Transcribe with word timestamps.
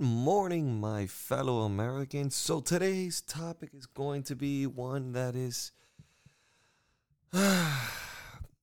morning, 0.00 0.80
my 0.80 1.06
fellow 1.06 1.60
Americans. 1.62 2.34
So 2.34 2.60
today's 2.60 3.20
topic 3.20 3.70
is 3.74 3.86
going 3.86 4.22
to 4.24 4.36
be 4.36 4.66
one 4.66 5.12
that 5.12 5.34
is. 5.34 5.72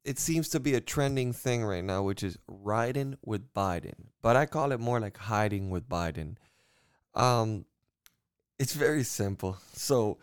it 0.04 0.18
seems 0.18 0.50
to 0.50 0.60
be 0.60 0.74
a 0.74 0.82
trending 0.82 1.34
thing 1.34 1.64
right 1.64 1.84
now, 1.84 2.04
which 2.04 2.24
is 2.24 2.38
riding 2.48 3.18
with 3.24 3.54
Biden. 3.54 4.08
But 4.22 4.36
I 4.36 4.46
call 4.46 4.72
it 4.72 4.80
more 4.80 5.00
like 5.00 5.18
hiding 5.18 5.70
with 5.70 5.88
Biden. 5.88 6.38
Um, 7.14 7.66
it's 8.58 8.74
very 8.74 9.04
simple. 9.04 9.58
So 9.74 10.18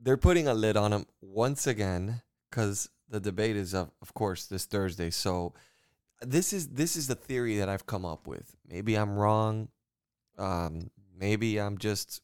they're 0.00 0.16
putting 0.16 0.48
a 0.48 0.54
lid 0.54 0.76
on 0.76 0.92
him 0.92 1.06
once 1.20 1.66
again 1.66 2.22
because 2.50 2.88
the 3.08 3.20
debate 3.20 3.56
is, 3.56 3.74
of, 3.74 3.90
of 4.02 4.14
course, 4.14 4.46
this 4.46 4.64
Thursday. 4.64 5.10
So 5.10 5.54
this 6.20 6.52
is 6.52 6.68
this 6.68 6.96
is 6.96 7.06
the 7.06 7.14
theory 7.14 7.58
that 7.58 7.68
I've 7.68 7.86
come 7.86 8.04
up 8.04 8.26
with. 8.26 8.56
Maybe 8.68 8.94
I'm 8.96 9.16
wrong. 9.16 9.68
Um, 10.38 10.90
maybe 11.18 11.58
I'm 11.58 11.78
just 11.78 12.22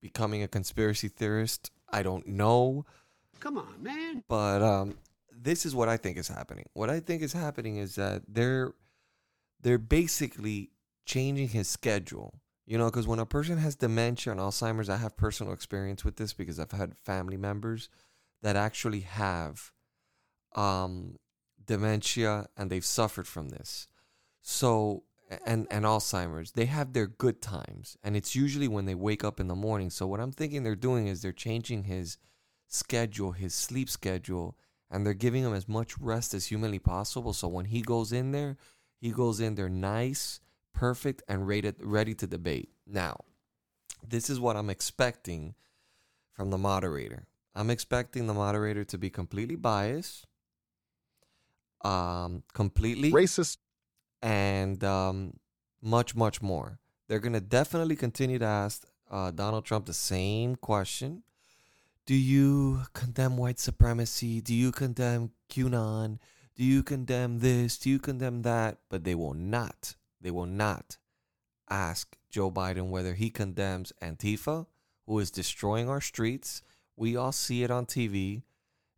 becoming 0.00 0.42
a 0.42 0.48
conspiracy 0.48 1.08
theorist. 1.08 1.70
I 1.90 2.02
don't 2.02 2.26
know. 2.26 2.86
Come 3.40 3.58
on, 3.58 3.82
man. 3.82 4.24
But 4.28 4.62
um, 4.62 4.98
this 5.32 5.64
is 5.64 5.74
what 5.74 5.88
I 5.88 5.96
think 5.96 6.18
is 6.18 6.28
happening. 6.28 6.66
What 6.74 6.90
I 6.90 7.00
think 7.00 7.22
is 7.22 7.32
happening 7.32 7.76
is 7.76 7.94
that 7.96 8.22
they're 8.28 8.72
they're 9.60 9.78
basically 9.78 10.70
changing 11.04 11.48
his 11.48 11.68
schedule. 11.68 12.34
You 12.66 12.76
know, 12.76 12.86
because 12.86 13.06
when 13.06 13.18
a 13.18 13.24
person 13.24 13.56
has 13.58 13.76
dementia 13.76 14.30
and 14.30 14.40
Alzheimer's, 14.40 14.90
I 14.90 14.98
have 14.98 15.16
personal 15.16 15.54
experience 15.54 16.04
with 16.04 16.16
this 16.16 16.34
because 16.34 16.60
I've 16.60 16.72
had 16.72 16.98
family 16.98 17.38
members 17.38 17.88
that 18.42 18.56
actually 18.56 19.00
have 19.00 19.72
um, 20.54 21.16
dementia 21.64 22.48
and 22.58 22.68
they've 22.68 22.84
suffered 22.84 23.26
from 23.26 23.48
this. 23.48 23.88
So 24.42 25.04
and 25.44 25.66
and 25.70 25.84
Alzheimer's, 25.84 26.52
they 26.52 26.66
have 26.66 26.92
their 26.92 27.06
good 27.06 27.42
times, 27.42 27.96
and 28.02 28.16
it's 28.16 28.34
usually 28.34 28.68
when 28.68 28.86
they 28.86 28.94
wake 28.94 29.24
up 29.24 29.40
in 29.40 29.48
the 29.48 29.54
morning. 29.54 29.90
So 29.90 30.06
what 30.06 30.20
I'm 30.20 30.32
thinking 30.32 30.62
they're 30.62 30.76
doing 30.76 31.06
is 31.06 31.22
they're 31.22 31.32
changing 31.32 31.84
his 31.84 32.18
schedule, 32.66 33.32
his 33.32 33.54
sleep 33.54 33.90
schedule, 33.90 34.56
and 34.90 35.04
they're 35.04 35.14
giving 35.14 35.44
him 35.44 35.54
as 35.54 35.68
much 35.68 35.98
rest 35.98 36.34
as 36.34 36.46
humanly 36.46 36.78
possible. 36.78 37.32
So 37.32 37.48
when 37.48 37.66
he 37.66 37.82
goes 37.82 38.12
in 38.12 38.32
there, 38.32 38.56
he 39.00 39.10
goes 39.10 39.40
in 39.40 39.54
there 39.54 39.68
nice, 39.68 40.40
perfect, 40.72 41.22
and 41.28 41.46
ready 41.46 41.72
ready 41.80 42.14
to 42.14 42.26
debate. 42.26 42.70
Now, 42.86 43.24
this 44.06 44.30
is 44.30 44.40
what 44.40 44.56
I'm 44.56 44.70
expecting 44.70 45.54
from 46.32 46.50
the 46.50 46.58
moderator. 46.58 47.26
I'm 47.54 47.70
expecting 47.70 48.26
the 48.26 48.34
moderator 48.34 48.84
to 48.84 48.98
be 48.98 49.10
completely 49.10 49.56
biased, 49.56 50.26
um, 51.84 52.44
completely 52.54 53.10
racist, 53.10 53.58
and 54.22 54.82
um, 54.84 55.34
much, 55.82 56.14
much 56.14 56.42
more. 56.42 56.78
They're 57.08 57.20
going 57.20 57.32
to 57.32 57.40
definitely 57.40 57.96
continue 57.96 58.38
to 58.38 58.44
ask 58.44 58.86
uh, 59.10 59.30
Donald 59.30 59.64
Trump 59.64 59.86
the 59.86 59.94
same 59.94 60.56
question 60.56 61.22
Do 62.06 62.14
you 62.14 62.82
condemn 62.92 63.36
white 63.36 63.58
supremacy? 63.58 64.40
Do 64.40 64.54
you 64.54 64.72
condemn 64.72 65.30
QAnon? 65.50 66.18
Do 66.54 66.64
you 66.64 66.82
condemn 66.82 67.38
this? 67.38 67.78
Do 67.78 67.88
you 67.88 67.98
condemn 67.98 68.42
that? 68.42 68.78
But 68.88 69.04
they 69.04 69.14
will 69.14 69.34
not, 69.34 69.94
they 70.20 70.30
will 70.30 70.46
not 70.46 70.96
ask 71.70 72.16
Joe 72.30 72.50
Biden 72.50 72.90
whether 72.90 73.14
he 73.14 73.30
condemns 73.30 73.92
Antifa, 74.02 74.66
who 75.06 75.18
is 75.18 75.30
destroying 75.30 75.88
our 75.88 76.00
streets. 76.00 76.62
We 76.96 77.16
all 77.16 77.32
see 77.32 77.62
it 77.62 77.70
on 77.70 77.86
TV. 77.86 78.42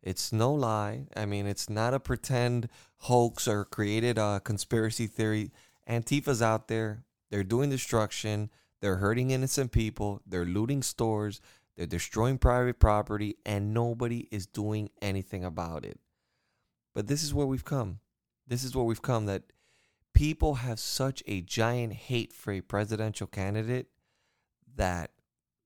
It's 0.01 0.33
no 0.33 0.51
lie. 0.51 1.05
I 1.15 1.25
mean, 1.25 1.45
it's 1.45 1.69
not 1.69 1.93
a 1.93 1.99
pretend 1.99 2.67
hoax 3.01 3.47
or 3.47 3.65
created 3.65 4.17
a 4.17 4.39
conspiracy 4.43 5.07
theory. 5.07 5.51
Antifa's 5.87 6.41
out 6.41 6.67
there. 6.67 7.03
They're 7.31 7.43
doing 7.43 7.69
destruction. 7.69 8.51
They're 8.79 8.97
hurting 8.97 9.31
innocent 9.31 9.71
people. 9.71 10.21
They're 10.25 10.45
looting 10.45 10.83
stores. 10.83 11.41
They're 11.75 11.87
destroying 11.87 12.37
private 12.37 12.79
property, 12.79 13.37
and 13.45 13.73
nobody 13.73 14.27
is 14.29 14.45
doing 14.45 14.89
anything 15.01 15.43
about 15.43 15.83
it. 15.83 15.99
But 16.93 17.07
this 17.07 17.23
is 17.23 17.33
where 17.33 17.47
we've 17.47 17.65
come. 17.65 17.99
This 18.47 18.63
is 18.63 18.75
where 18.75 18.85
we've 18.85 19.01
come 19.01 19.25
that 19.25 19.43
people 20.13 20.55
have 20.55 20.79
such 20.79 21.23
a 21.25 21.41
giant 21.41 21.93
hate 21.93 22.33
for 22.33 22.51
a 22.51 22.61
presidential 22.61 23.25
candidate 23.25 23.87
that 24.75 25.11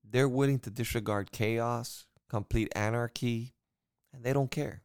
they're 0.08 0.28
willing 0.28 0.60
to 0.60 0.70
disregard 0.70 1.32
chaos, 1.32 2.06
complete 2.30 2.72
anarchy, 2.74 3.52
and 4.14 4.24
they 4.24 4.32
don't 4.32 4.50
care. 4.50 4.82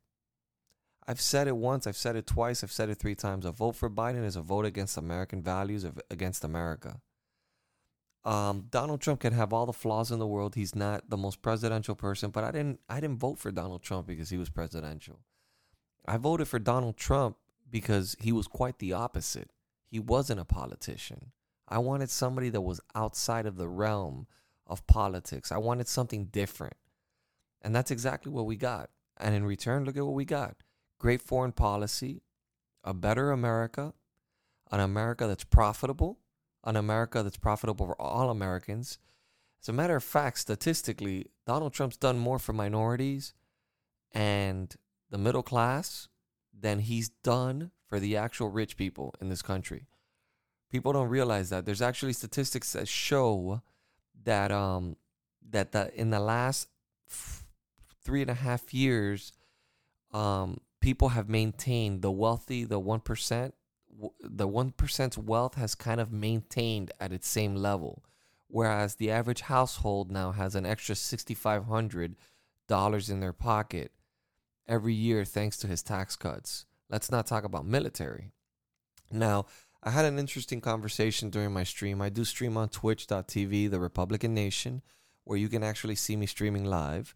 I've 1.08 1.22
said 1.22 1.48
it 1.48 1.58
once, 1.58 1.88
I've 1.88 1.98
said 1.98 2.16
it 2.16 2.28
twice, 2.28 2.64
I've 2.64 2.72
said 2.72 2.90
it 2.90 2.96
three 2.96 3.16
times. 3.16 3.46
A 3.46 3.52
vote 3.52 3.76
for 3.76 3.90
Biden 3.90 4.24
is 4.24 4.36
a 4.36 4.42
vote 4.42 4.66
against 4.66 4.98
American 4.98 5.42
values, 5.42 5.86
against 6.10 6.44
America. 6.44 7.02
Um, 8.24 8.68
Donald 8.70 9.02
Trump 9.02 9.22
can 9.22 9.34
have 9.34 9.52
all 9.52 9.66
the 9.66 9.74
flaws 9.74 10.12
in 10.12 10.20
the 10.20 10.28
world. 10.28 10.54
He's 10.54 10.76
not 10.76 11.10
the 11.10 11.18
most 11.18 11.42
presidential 11.42 11.96
person, 11.96 12.30
but 12.30 12.44
I 12.44 12.52
didn't 12.52 12.80
I 12.88 13.00
didn't 13.00 13.18
vote 13.18 13.40
for 13.40 13.52
Donald 13.52 13.82
Trump 13.82 14.06
because 14.06 14.30
he 14.30 14.38
was 14.38 14.50
presidential. 14.50 15.22
I 16.08 16.18
voted 16.18 16.48
for 16.48 16.60
Donald 16.60 16.98
Trump 16.98 17.38
because 17.70 18.16
he 18.20 18.32
was 18.32 18.48
quite 18.48 18.78
the 18.78 18.94
opposite. 18.94 19.50
He 19.88 20.00
wasn't 20.00 20.40
a 20.40 20.46
politician. 20.46 21.32
I 21.68 21.80
wanted 21.80 22.12
somebody 22.12 22.50
that 22.50 22.62
was 22.62 22.80
outside 22.94 23.48
of 23.48 23.58
the 23.58 23.68
realm 23.68 24.28
of 24.68 24.86
politics. 24.86 25.52
I 25.52 25.58
wanted 25.58 25.88
something 25.88 26.26
different. 26.26 26.76
And 27.64 27.76
that's 27.76 27.92
exactly 27.92 28.32
what 28.32 28.46
we 28.46 28.56
got. 28.56 28.90
And 29.18 29.34
in 29.34 29.46
return, 29.46 29.86
look 29.86 29.98
at 29.98 30.06
what 30.06 30.14
we 30.14 30.26
got 30.26 30.58
great 31.02 31.22
foreign 31.22 31.52
policy, 31.52 32.22
a 32.84 32.94
better 32.94 33.32
America, 33.32 33.92
an 34.72 34.80
America 34.80 35.26
that's 35.26 35.44
profitable, 35.44 36.20
an 36.64 36.76
America 36.76 37.24
that's 37.24 37.38
profitable 37.38 37.88
for 37.88 38.00
all 38.00 38.30
Americans. 38.30 39.00
As 39.60 39.68
a 39.68 39.74
matter 39.74 39.96
of 39.96 40.04
fact, 40.04 40.38
statistically, 40.38 41.26
Donald 41.48 41.74
Trump's 41.74 41.98
done 41.98 42.20
more 42.20 42.38
for 42.38 42.54
minorities 42.54 43.34
and 44.12 44.76
the 45.10 45.18
middle 45.18 45.42
class 45.42 46.08
than 46.54 46.78
he's 46.78 47.10
done 47.10 47.72
for 47.88 48.00
the 48.00 48.16
actual 48.16 48.50
rich 48.50 48.78
people 48.78 49.16
in 49.20 49.30
this 49.30 49.42
country. 49.42 49.88
People 50.70 50.94
don't 50.94 51.10
realize 51.10 51.50
that. 51.50 51.66
There's 51.66 51.82
actually 51.82 52.14
statistics 52.14 52.74
that 52.74 52.88
show 52.88 53.64
that 54.24 54.52
um 54.52 54.98
that 55.50 55.72
the 55.72 55.92
in 56.00 56.12
the 56.12 56.20
last 56.20 56.70
three 58.04 58.22
and 58.22 58.30
a 58.30 58.36
half 58.36 58.72
years, 58.72 59.34
um, 60.14 60.60
people 60.82 61.10
have 61.10 61.30
maintained 61.30 62.02
the 62.02 62.12
wealthy, 62.12 62.66
the 62.66 62.80
one 62.80 63.00
percent, 63.00 63.54
the 64.20 64.48
one 64.48 64.72
percent's 64.72 65.18
wealth 65.18 65.56
has 65.56 65.76
kind 65.76 66.02
of 66.02 66.12
maintained 66.12 66.92
at 67.00 67.14
its 67.14 67.28
same 67.28 67.56
level, 67.56 68.04
whereas 68.48 68.96
the 68.96 69.12
average 69.12 69.42
household 69.42 70.12
now 70.12 70.32
has 70.32 70.56
an 70.56 70.66
extra 70.66 70.96
sixty 70.96 71.34
five 71.34 71.66
hundred 71.66 72.16
dollars 72.68 73.10
in 73.10 73.20
their 73.20 73.34
pocket 73.34 73.92
every 74.68 74.94
year 74.94 75.24
thanks 75.26 75.58
to 75.58 75.68
his 75.68 75.84
tax 75.84 76.16
cuts. 76.16 76.66
Let's 76.90 77.12
not 77.12 77.28
talk 77.28 77.44
about 77.44 77.66
military. 77.66 78.32
Now, 79.12 79.46
I 79.84 79.90
had 79.92 80.06
an 80.06 80.20
interesting 80.20 80.62
conversation 80.62 81.30
during 81.30 81.52
my 81.52 81.64
stream. 81.64 82.02
I 82.02 82.10
do 82.10 82.24
stream 82.24 82.56
on 82.58 82.70
twitch.tv, 82.70 83.70
the 83.70 83.80
Republican 83.80 84.34
Nation, 84.34 84.82
where 85.24 85.38
you 85.38 85.50
can 85.50 85.64
actually 85.64 85.96
see 85.96 86.16
me 86.16 86.26
streaming 86.26 86.66
live. 86.66 87.16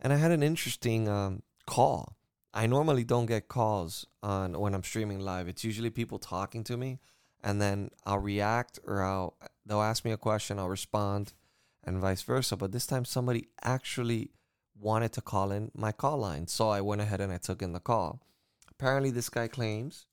And 0.00 0.12
I 0.12 0.16
had 0.16 0.30
an 0.30 0.42
interesting 0.42 1.08
um, 1.08 1.42
call. 1.66 2.16
I 2.56 2.68
normally 2.68 3.02
don't 3.02 3.26
get 3.26 3.48
calls 3.48 4.06
on 4.22 4.58
when 4.58 4.74
I'm 4.74 4.84
streaming 4.84 5.18
live. 5.18 5.48
It's 5.48 5.64
usually 5.64 5.90
people 5.90 6.20
talking 6.20 6.62
to 6.64 6.76
me, 6.76 7.00
and 7.42 7.60
then 7.60 7.90
I'll 8.06 8.20
react 8.20 8.78
or 8.86 9.02
I'll 9.02 9.36
they'll 9.66 9.82
ask 9.82 10.04
me 10.04 10.12
a 10.12 10.16
question, 10.16 10.60
I'll 10.60 10.68
respond, 10.68 11.32
and 11.82 11.98
vice 11.98 12.22
versa. 12.22 12.56
But 12.56 12.70
this 12.70 12.86
time, 12.86 13.04
somebody 13.04 13.48
actually 13.64 14.30
wanted 14.78 15.12
to 15.14 15.20
call 15.20 15.50
in 15.50 15.72
my 15.74 15.90
call 15.90 16.18
line, 16.18 16.46
so 16.46 16.68
I 16.68 16.80
went 16.80 17.00
ahead 17.00 17.20
and 17.20 17.32
I 17.32 17.38
took 17.38 17.60
in 17.60 17.72
the 17.72 17.80
call. 17.80 18.20
Apparently, 18.70 19.10
this 19.10 19.28
guy 19.28 19.48
claims, 19.48 20.06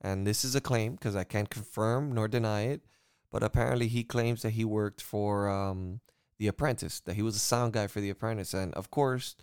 and 0.00 0.26
this 0.26 0.42
is 0.42 0.54
a 0.54 0.62
claim 0.62 0.92
because 0.92 1.14
I 1.14 1.24
can't 1.24 1.50
confirm 1.50 2.12
nor 2.12 2.28
deny 2.28 2.62
it, 2.62 2.80
but 3.30 3.42
apparently 3.42 3.88
he 3.88 4.04
claims 4.04 4.40
that 4.40 4.50
he 4.50 4.64
worked 4.64 5.02
for 5.02 5.50
um, 5.50 6.00
The 6.38 6.48
Apprentice, 6.48 7.00
that 7.00 7.16
he 7.16 7.22
was 7.22 7.36
a 7.36 7.40
sound 7.40 7.74
guy 7.74 7.88
for 7.88 8.00
The 8.00 8.10
Apprentice, 8.10 8.54
and 8.54 8.72
of 8.72 8.90
course, 8.90 9.36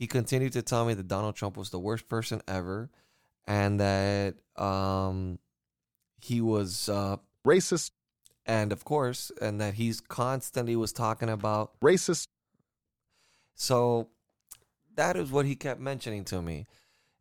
he 0.00 0.06
continued 0.06 0.54
to 0.54 0.62
tell 0.62 0.86
me 0.86 0.94
that 0.94 1.08
Donald 1.08 1.36
Trump 1.36 1.58
was 1.58 1.68
the 1.68 1.78
worst 1.78 2.08
person 2.08 2.40
ever, 2.48 2.88
and 3.46 3.78
that 3.78 4.36
um, 4.56 5.38
he 6.22 6.40
was 6.40 6.88
uh, 6.88 7.18
racist, 7.46 7.90
and 8.46 8.72
of 8.72 8.82
course, 8.82 9.30
and 9.42 9.60
that 9.60 9.74
he's 9.74 10.00
constantly 10.00 10.74
was 10.74 10.94
talking 10.94 11.28
about 11.28 11.78
racist, 11.82 12.28
So 13.54 14.08
that 14.96 15.16
is 15.16 15.30
what 15.30 15.44
he 15.44 15.54
kept 15.54 15.80
mentioning 15.82 16.24
to 16.24 16.40
me. 16.40 16.66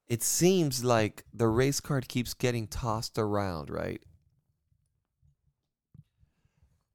It 0.08 0.24
seems 0.24 0.82
like 0.82 1.26
the 1.34 1.50
race 1.50 1.82
card 1.82 2.08
keeps 2.08 2.34
getting 2.34 2.66
tossed 2.66 3.18
around, 3.18 3.70
right? 3.70 4.02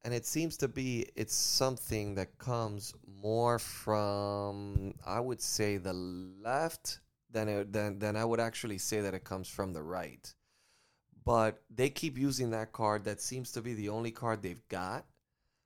And 0.05 0.13
it 0.13 0.27
seems 0.27 0.59
to 0.59 0.69
be 0.69 1.07
it's 1.17 1.35
something 1.35 2.15
that 2.17 2.39
comes 2.39 2.93
more 3.23 3.59
from 3.59 4.95
I 5.07 5.19
would 5.19 5.41
say 5.41 5.79
the 5.79 5.95
left 5.95 7.01
than 7.31 7.49
it, 7.49 7.73
than 7.73 7.99
than 7.99 8.17
I 8.17 8.25
would 8.25 8.41
actually 8.41 8.79
say 8.79 9.01
that 9.01 9.15
it 9.15 9.25
comes 9.25 9.49
from 9.49 9.73
the 9.73 9.83
right. 9.83 10.33
But 11.25 11.63
they 11.75 11.89
keep 11.89 12.19
using 12.19 12.51
that 12.51 12.73
card. 12.73 13.05
That 13.05 13.21
seems 13.21 13.53
to 13.53 13.63
be 13.63 13.73
the 13.73 13.89
only 13.89 14.11
card 14.11 14.43
they've 14.43 14.69
got, 14.69 15.07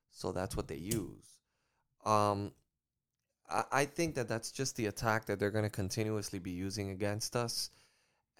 so 0.09 0.31
that's 0.31 0.55
what 0.55 0.69
they 0.69 0.77
use. 0.77 1.37
Um, 2.05 2.53
I, 3.49 3.63
I 3.71 3.85
think 3.85 4.15
that 4.15 4.29
that's 4.29 4.51
just 4.51 4.77
the 4.77 4.85
attack 4.85 5.25
that 5.25 5.37
they're 5.37 5.51
going 5.51 5.65
to 5.65 5.69
continuously 5.69 6.39
be 6.39 6.51
using 6.51 6.91
against 6.91 7.35
us. 7.35 7.71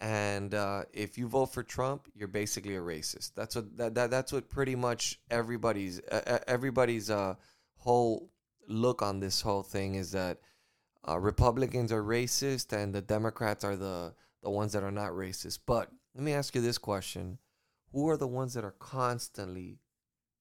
And 0.01 0.53
uh, 0.53 0.83
if 0.93 1.17
you 1.17 1.27
vote 1.27 1.47
for 1.47 1.61
Trump, 1.61 2.07
you're 2.15 2.29
basically 2.29 2.75
a 2.75 2.81
racist. 2.81 3.33
That's 3.35 3.55
what 3.55 3.75
that, 3.77 3.95
that 3.95 4.11
that's 4.11 4.31
what 4.31 4.49
pretty 4.49 4.75
much 4.75 5.19
everybody's 5.29 5.99
uh, 6.09 6.39
everybody's 6.47 7.09
uh, 7.09 7.35
whole 7.75 8.29
look 8.67 9.01
on 9.01 9.19
this 9.19 9.41
whole 9.41 9.63
thing 9.63 9.95
is 9.95 10.11
that 10.11 10.37
uh, 11.07 11.19
Republicans 11.19 11.91
are 11.91 12.03
racist 12.03 12.71
and 12.71 12.93
the 12.93 13.01
Democrats 13.01 13.63
are 13.63 13.75
the 13.75 14.13
the 14.41 14.49
ones 14.49 14.73
that 14.73 14.83
are 14.83 14.91
not 14.91 15.11
racist. 15.11 15.59
But 15.65 15.89
let 16.15 16.23
me 16.23 16.33
ask 16.33 16.55
you 16.55 16.61
this 16.61 16.77
question: 16.77 17.37
Who 17.91 18.09
are 18.09 18.17
the 18.17 18.27
ones 18.27 18.53
that 18.53 18.63
are 18.63 18.75
constantly, 18.79 19.79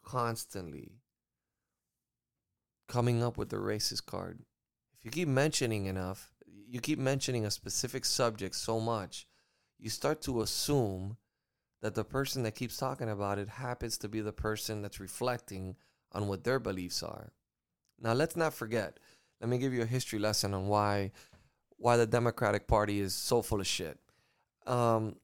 constantly 0.05 0.93
coming 2.87 3.23
up 3.23 3.37
with 3.37 3.49
the 3.51 3.57
racist 3.57 4.07
card? 4.07 4.41
If 4.99 5.05
you 5.05 5.11
keep 5.11 5.29
mentioning 5.29 5.87
enough, 5.87 6.33
you 6.69 6.81
keep 6.81 6.99
mentioning 6.99 7.47
a 7.47 7.51
specific 7.51 8.05
subject 8.05 8.55
so 8.57 8.81
much, 8.81 9.28
you 9.79 9.91
start 9.91 10.21
to 10.23 10.43
assume 10.43 11.17
that 11.81 11.95
the 11.95 12.05
person 12.05 12.43
that 12.43 12.55
keeps 12.55 12.77
talking 12.77 13.09
about 13.09 13.39
it 13.39 13.49
happens 13.49 13.99
to 13.99 14.09
be 14.09 14.21
the 14.21 14.33
person 14.33 14.83
that's 14.83 15.01
reflecting 15.01 15.77
on 16.13 16.27
what 16.27 16.45
their 16.45 16.59
beliefs 16.59 17.03
are. 17.03 17.33
Now, 18.01 18.13
let's 18.13 18.37
not 18.37 18.55
forget. 18.55 18.99
Let 19.41 19.51
me 19.51 19.59
give 19.59 19.73
you 19.73 19.83
a 19.83 19.87
history 19.87 20.19
lesson 20.19 20.55
on 20.55 20.67
why 20.67 21.13
why 21.77 21.97
the 21.97 22.07
Democratic 22.07 22.67
Party 22.67 22.99
is 22.99 23.15
so 23.15 23.41
full 23.41 23.61
of 23.61 23.67
shit. 23.67 23.99
Um, 24.67 25.15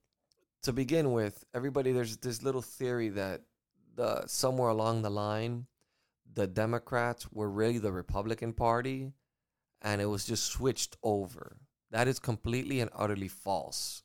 to 0.62 0.73
begin 0.73 1.12
with, 1.12 1.45
everybody 1.53 1.91
there's 1.91 2.17
this 2.19 2.45
little 2.45 2.62
theory 2.62 3.09
that 3.11 3.43
the 3.97 4.25
somewhere 4.27 4.71
along 4.71 5.03
the 5.03 5.11
line, 5.11 5.67
the 6.33 6.47
Democrats 6.47 7.31
were 7.33 7.50
really 7.50 7.79
the 7.79 7.93
Republican 7.93 8.53
Party, 8.53 9.12
and 9.83 10.00
it 10.00 10.07
was 10.07 10.25
just 10.25 10.47
switched 10.47 10.97
over. 11.03 11.57
That 11.91 12.07
is 12.07 12.21
completely 12.21 12.81
and 12.81 12.91
utterly 12.95 13.29
false. 13.29 14.04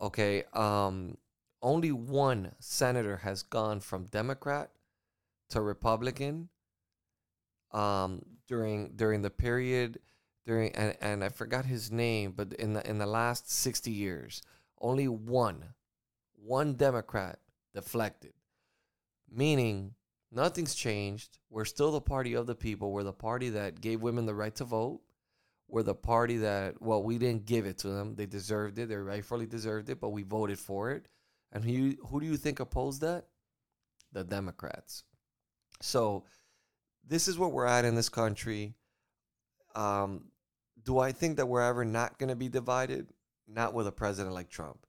Okay, 0.00 0.44
um, 0.52 1.16
only 1.62 1.90
one 1.92 2.52
senator 2.58 3.16
has 3.18 3.42
gone 3.42 3.80
from 3.80 4.04
Democrat 4.04 4.70
to 5.50 5.60
Republican 5.60 6.48
um, 7.72 8.22
during 8.46 8.92
during 8.96 9.22
the 9.22 9.30
period 9.30 9.98
during 10.44 10.70
and, 10.76 10.96
and 11.00 11.24
I 11.24 11.28
forgot 11.28 11.64
his 11.64 11.90
name, 11.90 12.32
but 12.36 12.52
in 12.54 12.74
the 12.74 12.88
in 12.88 12.98
the 12.98 13.06
last 13.06 13.50
sixty 13.50 13.90
years, 13.90 14.42
only 14.80 15.08
one 15.08 15.74
one 16.34 16.74
Democrat 16.74 17.38
deflected, 17.74 18.32
meaning 19.30 19.94
nothing's 20.30 20.74
changed. 20.74 21.38
We're 21.50 21.64
still 21.64 21.90
the 21.90 22.00
party 22.00 22.34
of 22.34 22.46
the 22.46 22.54
people. 22.54 22.92
We're 22.92 23.02
the 23.02 23.12
party 23.12 23.50
that 23.50 23.80
gave 23.80 24.02
women 24.02 24.26
the 24.26 24.34
right 24.34 24.54
to 24.56 24.64
vote. 24.64 25.00
We're 25.68 25.82
the 25.82 25.94
party 25.94 26.38
that 26.38 26.80
well, 26.80 27.02
we 27.02 27.18
didn't 27.18 27.46
give 27.46 27.66
it 27.66 27.78
to 27.78 27.88
them; 27.88 28.14
they 28.14 28.26
deserved 28.26 28.78
it. 28.78 28.88
They 28.88 28.96
rightfully 28.96 29.46
deserved 29.46 29.90
it, 29.90 30.00
but 30.00 30.10
we 30.10 30.22
voted 30.22 30.58
for 30.58 30.92
it. 30.92 31.08
And 31.52 31.64
who 31.64 31.94
who 32.06 32.20
do 32.20 32.26
you 32.26 32.36
think 32.36 32.60
opposed 32.60 33.00
that? 33.00 33.26
The 34.12 34.24
Democrats. 34.24 35.04
So 35.80 36.24
this 37.06 37.28
is 37.28 37.38
what 37.38 37.52
we're 37.52 37.66
at 37.66 37.84
in 37.84 37.94
this 37.94 38.08
country. 38.08 38.74
Um, 39.74 40.26
do 40.84 40.98
I 40.98 41.12
think 41.12 41.36
that 41.36 41.46
we're 41.46 41.62
ever 41.62 41.84
not 41.84 42.18
going 42.18 42.28
to 42.28 42.36
be 42.36 42.48
divided? 42.48 43.08
Not 43.48 43.74
with 43.74 43.86
a 43.86 43.92
president 43.92 44.34
like 44.34 44.48
Trump, 44.48 44.86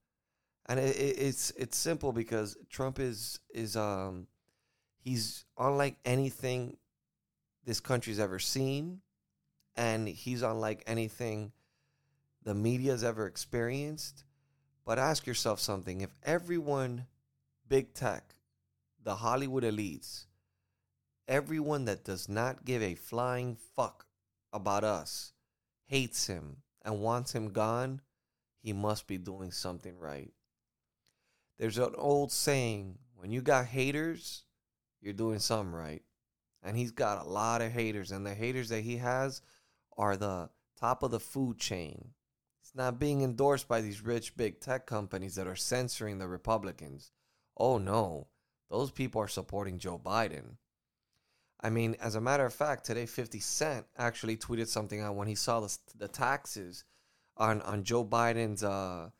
and 0.66 0.80
it, 0.80 0.96
it, 0.96 1.18
it's 1.18 1.52
it's 1.56 1.76
simple 1.76 2.12
because 2.12 2.56
Trump 2.68 2.98
is 2.98 3.38
is 3.54 3.76
um 3.76 4.26
he's 4.98 5.44
unlike 5.56 5.96
anything 6.04 6.76
this 7.64 7.78
country's 7.78 8.18
ever 8.18 8.40
seen, 8.40 9.00
and 9.78 10.08
he's 10.08 10.42
unlike 10.42 10.82
anything 10.86 11.52
the 12.42 12.54
media's 12.54 13.04
ever 13.04 13.26
experienced. 13.26 14.24
But 14.84 14.98
ask 14.98 15.26
yourself 15.26 15.60
something: 15.60 16.00
if 16.00 16.10
everyone, 16.24 17.06
big 17.66 17.94
tech, 17.94 18.34
the 19.02 19.16
Hollywood 19.16 19.62
elites, 19.62 20.26
everyone 21.28 21.84
that 21.84 22.04
does 22.04 22.28
not 22.28 22.64
give 22.64 22.82
a 22.82 22.96
flying 22.96 23.56
fuck 23.76 24.06
about 24.52 24.82
us 24.82 25.32
hates 25.86 26.26
him 26.26 26.56
and 26.82 27.00
wants 27.00 27.34
him 27.34 27.50
gone, 27.50 28.00
he 28.60 28.72
must 28.72 29.06
be 29.06 29.16
doing 29.16 29.52
something 29.52 29.96
right. 29.98 30.32
There's 31.58 31.78
an 31.78 31.94
old 31.96 32.32
saying 32.32 32.98
when 33.14 33.30
you 33.30 33.42
got 33.42 33.66
haters, 33.66 34.42
you're 35.00 35.12
doing 35.12 35.38
something 35.38 35.72
right. 35.72 36.02
And 36.62 36.76
he's 36.76 36.90
got 36.90 37.24
a 37.24 37.28
lot 37.28 37.62
of 37.62 37.70
haters, 37.70 38.10
and 38.10 38.26
the 38.26 38.34
haters 38.34 38.70
that 38.70 38.80
he 38.80 38.96
has 38.96 39.40
are 39.98 40.16
the 40.16 40.48
top 40.78 41.02
of 41.02 41.10
the 41.10 41.20
food 41.20 41.58
chain. 41.58 42.10
It's 42.62 42.74
not 42.74 42.98
being 43.00 43.22
endorsed 43.22 43.68
by 43.68 43.80
these 43.80 44.02
rich 44.02 44.36
big 44.36 44.60
tech 44.60 44.86
companies 44.86 45.34
that 45.34 45.46
are 45.46 45.56
censoring 45.56 46.18
the 46.18 46.28
Republicans. 46.28 47.10
Oh 47.56 47.78
no, 47.78 48.28
those 48.70 48.90
people 48.90 49.20
are 49.20 49.28
supporting 49.28 49.78
Joe 49.78 49.98
Biden. 49.98 50.56
I 51.60 51.70
mean, 51.70 51.96
as 52.00 52.14
a 52.14 52.20
matter 52.20 52.46
of 52.46 52.54
fact, 52.54 52.84
today 52.84 53.06
50 53.06 53.40
Cent 53.40 53.86
actually 53.96 54.36
tweeted 54.36 54.68
something 54.68 55.00
out 55.00 55.16
when 55.16 55.26
he 55.26 55.34
saw 55.34 55.60
the, 55.60 55.76
the 55.96 56.08
taxes 56.08 56.84
on, 57.36 57.60
on 57.62 57.82
Joe 57.82 58.04
Biden's 58.04 58.62
uh, 58.62 59.10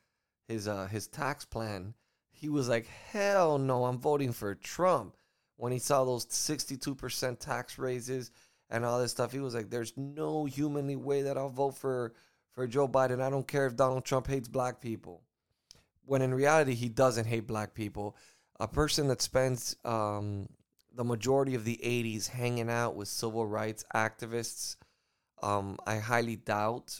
his 0.47 0.69
uh, 0.69 0.87
his 0.87 1.07
tax 1.07 1.45
plan. 1.45 1.95
He 2.31 2.49
was 2.49 2.69
like, 2.69 2.87
"Hell 2.87 3.59
no, 3.59 3.85
I'm 3.85 3.99
voting 3.99 4.33
for 4.33 4.55
Trump." 4.55 5.17
When 5.57 5.73
he 5.73 5.81
saw 5.81 6.05
those 6.05 6.25
62% 6.27 7.41
tax 7.41 7.79
raises 7.79 8.31
and 8.71 8.85
all 8.85 9.01
this 9.01 9.11
stuff, 9.11 9.33
he 9.33 9.41
was 9.41 9.55
like, 9.55 9.71
"There's 9.71 9.93
no 9.97 10.45
humanly 10.45 10.97
way 10.97 11.23
that 11.23 11.39
I'll 11.39 11.49
vote 11.49 11.77
for 11.77 12.15
for 12.53 12.67
Joe 12.67 12.89
Biden. 12.89 13.21
I 13.21 13.31
don't 13.31 13.47
care 13.47 13.67
if 13.67 13.77
Donald 13.77 14.05
Trump 14.05 14.27
hates 14.27 14.49
black 14.49 14.81
people." 14.81 15.23
When 16.05 16.23
in 16.23 16.33
reality, 16.33 16.75
he 16.75 16.89
doesn't 16.89 17.27
hate 17.27 17.47
black 17.47 17.75
people. 17.75 18.17
A 18.61 18.67
person 18.67 19.09
that 19.09 19.21
spends 19.21 19.77
um, 19.85 20.49
the 20.95 21.05
majority 21.05 21.55
of 21.55 21.65
the 21.65 21.79
80s 21.83 22.29
hanging 22.29 22.71
out 22.71 22.97
with 22.97 23.09
civil 23.09 23.47
rights 23.47 23.85
activists. 23.95 24.77
Um, 25.43 25.79
I 25.87 25.99
highly 25.99 26.37
doubt, 26.37 26.99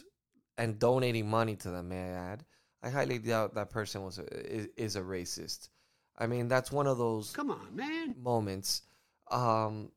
and 0.57 0.77
donating 0.77 1.29
money 1.29 1.55
to 1.57 1.71
them, 1.71 1.89
may 1.89 2.01
I 2.01 2.31
add, 2.31 2.45
I 2.83 2.89
highly 2.89 3.19
doubt 3.19 3.55
that 3.55 3.69
person 3.69 4.03
was 4.03 4.19
a, 4.19 4.25
is, 4.25 4.67
is 4.77 4.95
a 4.95 5.01
racist. 5.01 5.69
I 6.17 6.27
mean, 6.27 6.47
that's 6.47 6.71
one 6.71 6.87
of 6.87 6.97
those 6.97 7.31
come 7.31 7.51
on, 7.51 7.75
man 7.75 8.15
moments. 8.21 8.83
Um, 9.31 9.91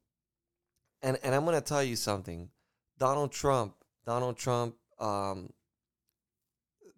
and 1.02 1.18
and 1.22 1.34
I'm 1.34 1.44
gonna 1.44 1.60
tell 1.60 1.82
you 1.82 1.96
something. 1.96 2.48
Donald 2.98 3.32
Trump, 3.32 3.74
Donald 4.06 4.36
Trump, 4.36 4.76
um, 4.98 5.52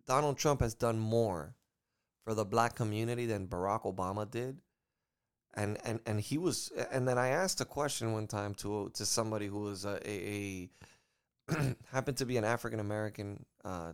Donald 0.06 0.36
Trump 0.36 0.60
has 0.60 0.74
done 0.74 0.98
more 0.98 1.54
for 2.24 2.34
the 2.34 2.44
black 2.44 2.74
community 2.74 3.26
than 3.26 3.46
Barack 3.46 3.82
Obama 3.82 4.30
did. 4.30 4.58
And 5.54 5.78
and 5.84 6.00
and 6.04 6.20
he 6.20 6.36
was 6.36 6.72
and 6.90 7.06
then 7.06 7.16
i 7.16 7.28
asked 7.28 7.60
a 7.60 7.64
question 7.64 8.12
one 8.12 8.26
time 8.26 8.54
to 8.54 8.90
to 8.94 9.06
somebody 9.06 9.46
who 9.46 9.60
was 9.60 9.84
a, 9.84 10.00
a, 10.04 10.68
a 11.48 11.76
happened 11.92 12.16
to 12.16 12.26
be 12.26 12.38
an 12.38 12.44
african 12.44 12.80
american 12.80 13.46
uh, 13.64 13.92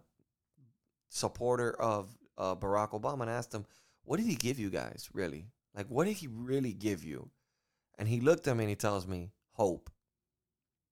supporter 1.11 1.79
of 1.79 2.09
uh, 2.39 2.57
barack 2.57 2.99
obama 2.99 3.21
and 3.21 3.31
asked 3.31 3.53
him 3.53 3.67
what 4.05 4.17
did 4.17 4.27
he 4.27 4.35
give 4.35 4.59
you 4.59 4.71
guys 4.71 5.09
really? 5.13 5.47
Like 5.75 5.87
what 5.87 6.07
did 6.07 6.17
he 6.17 6.27
really 6.27 6.73
give 6.73 7.05
you? 7.05 7.31
And 7.99 8.09
he 8.09 8.21
looked 8.21 8.49
at 8.49 8.57
me 8.57 8.65
and 8.65 8.71
he 8.71 8.77
tells 8.77 9.07
me 9.07 9.31
hope 9.53 9.91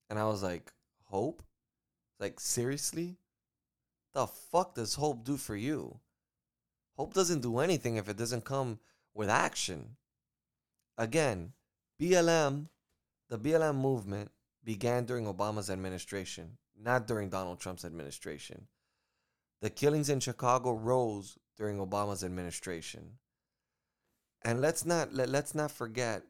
and 0.08 0.18
i 0.18 0.24
was 0.24 0.42
like 0.42 0.72
hope 1.04 1.42
like 2.20 2.40
seriously 2.40 3.16
the 4.14 4.26
fuck 4.26 4.74
does 4.74 4.94
hope 4.94 5.24
do 5.24 5.36
for 5.36 5.56
you 5.56 5.98
hope 6.96 7.14
doesn't 7.14 7.42
do 7.42 7.58
anything 7.58 7.96
if 7.96 8.08
it 8.08 8.16
doesn't 8.16 8.44
come 8.44 8.78
with 9.14 9.28
action 9.28 9.96
Again, 10.98 11.52
BLM, 12.00 12.66
the 13.28 13.38
BLM 13.38 13.76
movement 13.76 14.32
began 14.64 15.04
during 15.04 15.26
Obama's 15.26 15.70
administration, 15.70 16.58
not 16.76 17.06
during 17.06 17.28
Donald 17.28 17.60
Trump's 17.60 17.84
administration. 17.84 18.66
The 19.62 19.70
killings 19.70 20.10
in 20.10 20.18
Chicago 20.18 20.72
rose 20.72 21.38
during 21.56 21.78
Obama's 21.78 22.24
administration. 22.24 23.18
And 24.44 24.60
let's 24.60 24.84
not 24.84 25.14
let, 25.14 25.28
let's 25.28 25.54
not 25.54 25.70
forget 25.70 26.22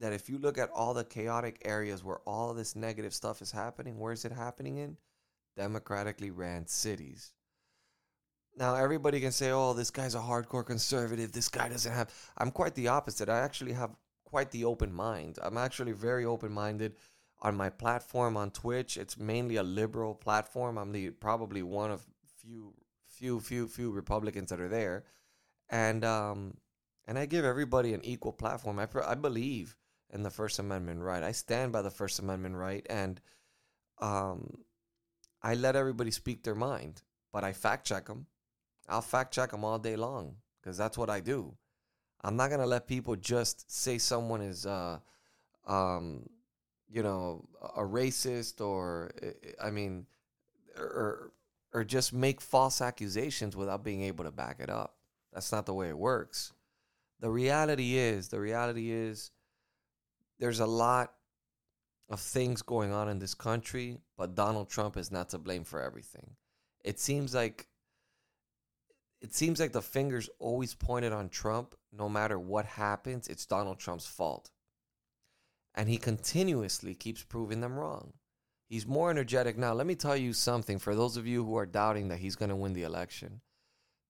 that 0.00 0.12
if 0.12 0.28
you 0.28 0.38
look 0.38 0.58
at 0.58 0.70
all 0.70 0.94
the 0.94 1.04
chaotic 1.04 1.62
areas 1.64 2.04
where 2.04 2.18
all 2.26 2.52
this 2.54 2.76
negative 2.76 3.14
stuff 3.14 3.40
is 3.40 3.50
happening, 3.50 3.98
where 3.98 4.12
is 4.12 4.24
it 4.24 4.32
happening 4.32 4.76
in? 4.76 4.96
democratically 5.56 6.30
ran 6.30 6.66
cities. 6.66 7.32
Now, 8.58 8.74
everybody 8.74 9.20
can 9.20 9.32
say, 9.32 9.50
oh, 9.50 9.74
this 9.74 9.90
guy's 9.90 10.14
a 10.14 10.18
hardcore 10.20 10.64
conservative. 10.64 11.32
This 11.32 11.48
guy 11.48 11.68
doesn't 11.68 11.92
have. 11.92 12.12
I'm 12.38 12.50
quite 12.50 12.74
the 12.74 12.88
opposite. 12.88 13.28
I 13.28 13.40
actually 13.40 13.72
have 13.72 13.90
quite 14.24 14.50
the 14.50 14.64
open 14.64 14.92
mind. 14.92 15.38
I'm 15.42 15.58
actually 15.58 15.92
very 15.92 16.24
open 16.24 16.52
minded 16.52 16.94
on 17.42 17.54
my 17.54 17.68
platform 17.68 18.36
on 18.36 18.50
Twitch. 18.50 18.96
It's 18.96 19.18
mainly 19.18 19.56
a 19.56 19.62
liberal 19.62 20.14
platform. 20.14 20.78
I'm 20.78 20.92
the 20.92 21.10
probably 21.10 21.62
one 21.62 21.90
of 21.90 22.02
few, 22.40 22.72
few, 23.06 23.40
few, 23.40 23.68
few 23.68 23.90
Republicans 23.90 24.48
that 24.50 24.60
are 24.60 24.68
there. 24.68 25.04
And, 25.68 26.02
um, 26.04 26.56
and 27.06 27.18
I 27.18 27.26
give 27.26 27.44
everybody 27.44 27.92
an 27.92 28.04
equal 28.04 28.32
platform. 28.32 28.78
I, 28.78 28.88
I 29.06 29.14
believe 29.16 29.76
in 30.16 30.24
the 30.24 30.30
First 30.30 30.58
Amendment 30.58 31.00
right. 31.00 31.22
I 31.22 31.32
stand 31.32 31.72
by 31.72 31.82
the 31.82 31.90
First 31.90 32.18
Amendment 32.18 32.56
right. 32.56 32.84
And, 32.90 33.20
um, 33.98 34.58
I 35.42 35.54
let 35.54 35.76
everybody 35.76 36.10
speak 36.10 36.42
their 36.42 36.54
mind, 36.56 37.02
but 37.32 37.44
I 37.44 37.52
fact 37.52 37.86
check 37.86 38.06
them. 38.06 38.26
I'll 38.88 39.02
fact 39.02 39.32
check 39.32 39.50
them 39.52 39.64
all 39.64 39.78
day 39.78 39.94
long 39.94 40.36
because 40.60 40.76
that's 40.76 40.98
what 40.98 41.10
I 41.10 41.20
do. 41.20 41.54
I'm 42.22 42.36
not 42.36 42.50
gonna 42.50 42.66
let 42.66 42.88
people 42.88 43.14
just 43.14 43.70
say 43.70 43.98
someone 43.98 44.40
is, 44.40 44.66
uh, 44.66 44.98
um, 45.66 46.28
you 46.88 47.02
know, 47.02 47.46
a 47.76 47.82
racist 47.82 48.60
or, 48.60 49.12
I 49.62 49.70
mean, 49.70 50.06
or 50.76 51.32
or 51.72 51.84
just 51.84 52.12
make 52.12 52.40
false 52.40 52.80
accusations 52.80 53.54
without 53.54 53.84
being 53.84 54.02
able 54.02 54.24
to 54.24 54.30
back 54.30 54.60
it 54.60 54.70
up. 54.70 54.96
That's 55.32 55.52
not 55.52 55.66
the 55.66 55.74
way 55.74 55.88
it 55.88 55.98
works. 55.98 56.52
The 57.20 57.30
reality 57.30 57.96
is, 57.98 58.28
the 58.28 58.40
reality 58.40 58.90
is, 58.90 59.30
there's 60.38 60.60
a 60.60 60.66
lot 60.66 61.12
of 62.08 62.20
things 62.20 62.62
going 62.62 62.92
on 62.92 63.08
in 63.08 63.18
this 63.18 63.34
country, 63.34 63.98
but 64.16 64.34
Donald 64.34 64.68
Trump 64.68 64.96
is 64.96 65.10
not 65.10 65.30
to 65.30 65.38
blame 65.38 65.64
for 65.64 65.82
everything. 65.82 66.36
It 66.84 67.00
seems 67.00 67.34
like 67.34 67.66
it 69.20 69.34
seems 69.34 69.58
like 69.58 69.72
the 69.72 69.82
fingers 69.82 70.28
always 70.38 70.74
pointed 70.74 71.12
on 71.12 71.30
Trump. 71.30 71.74
No 71.90 72.08
matter 72.08 72.38
what 72.38 72.66
happens, 72.66 73.28
it's 73.28 73.46
Donald 73.46 73.78
Trump's 73.78 74.06
fault. 74.06 74.50
And 75.74 75.88
he 75.88 75.96
continuously 75.96 76.94
keeps 76.94 77.24
proving 77.24 77.60
them 77.60 77.78
wrong. 77.78 78.12
He's 78.68 78.86
more 78.86 79.10
energetic 79.10 79.56
now. 79.56 79.72
Let 79.72 79.86
me 79.86 79.94
tell 79.94 80.16
you 80.16 80.32
something 80.32 80.78
for 80.78 80.94
those 80.94 81.16
of 81.16 81.26
you 81.26 81.44
who 81.44 81.56
are 81.56 81.66
doubting 81.66 82.08
that 82.08 82.18
he's 82.18 82.36
going 82.36 82.48
to 82.50 82.56
win 82.56 82.72
the 82.72 82.82
election. 82.82 83.40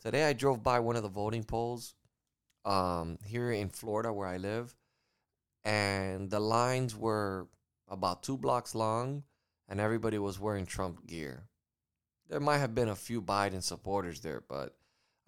Today 0.02 0.24
I 0.24 0.32
drove 0.32 0.62
by 0.62 0.80
one 0.80 0.96
of 0.96 1.02
the 1.02 1.08
voting 1.08 1.44
polls 1.44 1.94
um, 2.64 3.18
here 3.24 3.52
in 3.52 3.68
Florida 3.68 4.12
where 4.12 4.28
I 4.28 4.38
live, 4.38 4.74
and 5.66 6.30
the 6.30 6.38
lines 6.38 6.96
were 6.96 7.48
about 7.88 8.22
two 8.22 8.38
blocks 8.38 8.72
long, 8.72 9.24
and 9.68 9.80
everybody 9.80 10.16
was 10.16 10.38
wearing 10.38 10.64
Trump 10.64 11.04
gear. 11.08 11.48
There 12.28 12.38
might 12.38 12.58
have 12.58 12.74
been 12.74 12.88
a 12.88 12.94
few 12.94 13.20
Biden 13.20 13.62
supporters 13.62 14.20
there, 14.20 14.44
but 14.48 14.76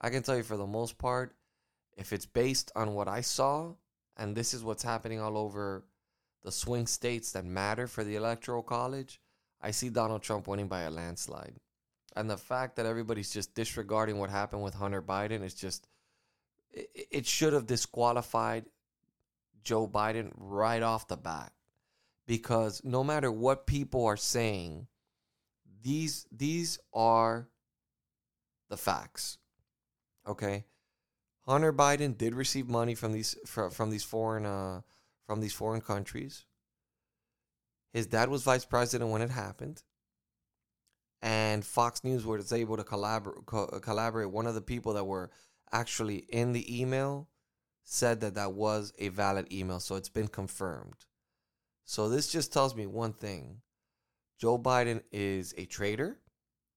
I 0.01 0.11
can 0.11 0.23
tell 0.23 0.37
you 0.37 0.45
for 0.45 0.57
the 0.57 0.67
most 0.67 0.97
part, 0.97 1.35
if 1.97 2.13
it's 2.13 2.25
based 2.25 2.71
on 2.77 2.95
what 2.95 3.09
I 3.09 3.21
saw, 3.21 3.75
and 4.17 4.37
this 4.37 4.55
is 4.55 4.63
what's 4.63 4.85
happening 4.85 5.21
all 5.21 5.37
over 5.37 5.85
the 6.45 6.53
swing 6.53 6.87
states 6.87 7.33
that 7.33 7.45
matter 7.45 7.89
for 7.89 8.05
the 8.05 8.15
electoral 8.15 8.63
college, 8.63 9.21
I 9.61 9.73
see 9.73 9.89
Donald 9.89 10.23
Trump 10.23 10.47
winning 10.47 10.69
by 10.69 10.83
a 10.83 10.91
landslide. 10.91 11.57
And 12.15 12.31
the 12.31 12.37
fact 12.37 12.77
that 12.77 12.87
everybody's 12.87 13.33
just 13.33 13.57
disregarding 13.57 14.19
what 14.19 14.31
happened 14.31 14.63
with 14.63 14.75
Hunter 14.75 15.03
Biden 15.03 15.43
is 15.43 15.55
just, 15.55 15.89
it, 16.71 17.09
it 17.11 17.27
should 17.27 17.55
have 17.55 17.67
disqualified 17.67 18.67
Joe 19.65 19.87
Biden 19.89 20.33
right 20.37 20.83
off 20.83 21.09
the 21.09 21.17
bat. 21.17 21.53
Because 22.27 22.83
no 22.85 23.03
matter 23.03 23.33
what 23.33 23.67
people 23.67 24.05
are 24.05 24.17
saying, 24.17 24.87
these 25.83 26.27
these 26.31 26.79
are 26.93 27.49
the 28.69 28.77
facts. 28.77 29.39
Okay, 30.27 30.67
Hunter 31.47 31.73
Biden 31.73 32.19
did 32.19 32.35
receive 32.35 32.69
money 32.69 32.95
from 32.95 33.13
these 33.13 33.35
from, 33.47 33.71
from 33.71 33.89
these 33.89 34.05
foreign 34.05 34.45
uh, 34.45 34.83
from 35.27 35.41
these 35.41 35.55
foreign 35.55 35.81
countries. 35.81 36.45
His 37.95 38.07
dad 38.07 38.29
was 38.29 38.43
vice 38.43 38.67
president 38.67 39.11
when 39.11 39.23
it 39.23 39.31
happened, 39.31 39.83
and 41.23 41.65
Fox 41.65 42.05
News 42.05 42.27
was 42.27 42.53
able 42.53 42.77
to 42.77 42.85
collaborate. 42.85 43.47
Co- 43.47 43.81
collaborate. 43.81 44.31
One 44.31 44.47
of 44.47 44.55
the 44.55 44.61
people 44.61 44.93
that 44.93 45.07
were 45.07 45.31
actually 45.73 46.27
in 46.29 46.53
the 46.53 46.81
email 46.81 47.29
said 47.91 48.21
that 48.21 48.35
that 48.35 48.53
was 48.53 48.93
a 48.99 49.09
valid 49.09 49.51
email, 49.51 49.81
so 49.81 49.97
it's 49.97 50.11
been 50.11 50.29
confirmed. 50.29 51.07
So 51.85 52.11
this 52.11 52.31
just 52.31 52.53
tells 52.53 52.77
me 52.77 52.87
one 52.87 53.15
thing: 53.15 53.63
Joe 54.39 54.59
Biden 54.59 55.03
is 55.11 55.55
a 55.57 55.65
traitor. 55.65 56.19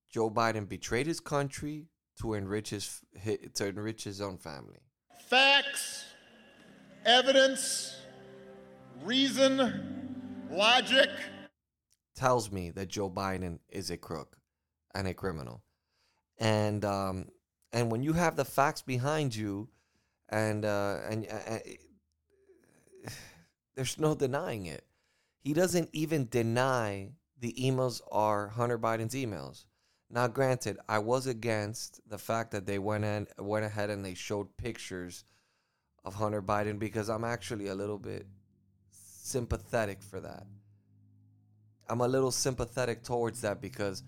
Joe 0.09 0.29
Biden 0.29 0.67
betrayed 0.67 1.07
his 1.07 1.19
country, 1.19 1.87
to 2.21 2.33
enrich 2.33 2.69
his 2.69 3.01
to 3.55 3.65
enrich 3.65 4.03
his 4.03 4.21
own 4.21 4.37
family. 4.37 4.79
Facts, 5.27 6.05
evidence, 7.05 7.95
reason, 9.03 10.47
logic 10.49 11.09
tells 12.15 12.51
me 12.51 12.69
that 12.71 12.87
Joe 12.87 13.09
Biden 13.09 13.59
is 13.69 13.89
a 13.89 13.97
crook 13.97 14.37
and 14.93 15.07
a 15.07 15.13
criminal. 15.13 15.63
And 16.37 16.85
um, 16.85 17.25
and 17.73 17.91
when 17.91 18.03
you 18.03 18.13
have 18.13 18.35
the 18.35 18.45
facts 18.45 18.81
behind 18.81 19.35
you, 19.35 19.69
and 20.31 20.65
uh, 20.65 20.99
and 21.09 21.27
uh, 21.29 21.57
there's 23.75 23.99
no 23.99 24.15
denying 24.15 24.65
it. 24.65 24.85
He 25.43 25.53
doesn't 25.53 25.89
even 25.93 26.27
deny 26.29 27.11
the 27.39 27.53
emails 27.53 28.01
are 28.11 28.49
Hunter 28.49 28.77
Biden's 28.77 29.15
emails. 29.15 29.65
Now, 30.09 30.27
granted, 30.27 30.77
I 30.89 30.99
was 30.99 31.25
against 31.25 32.01
the 32.07 32.17
fact 32.17 32.51
that 32.51 32.65
they 32.65 32.79
went 32.79 33.05
in, 33.05 33.27
went 33.39 33.65
ahead 33.65 33.89
and 33.89 34.03
they 34.03 34.13
showed 34.13 34.55
pictures 34.57 35.23
of 36.03 36.15
Hunter 36.15 36.41
Biden 36.41 36.77
because 36.77 37.09
I'm 37.09 37.23
actually 37.23 37.67
a 37.67 37.75
little 37.75 37.97
bit 37.97 38.27
sympathetic 38.91 40.01
for 40.01 40.19
that. 40.19 40.45
I'm 41.89 42.01
a 42.01 42.07
little 42.07 42.31
sympathetic 42.31 43.03
towards 43.03 43.41
that 43.41 43.61
because 43.61 44.03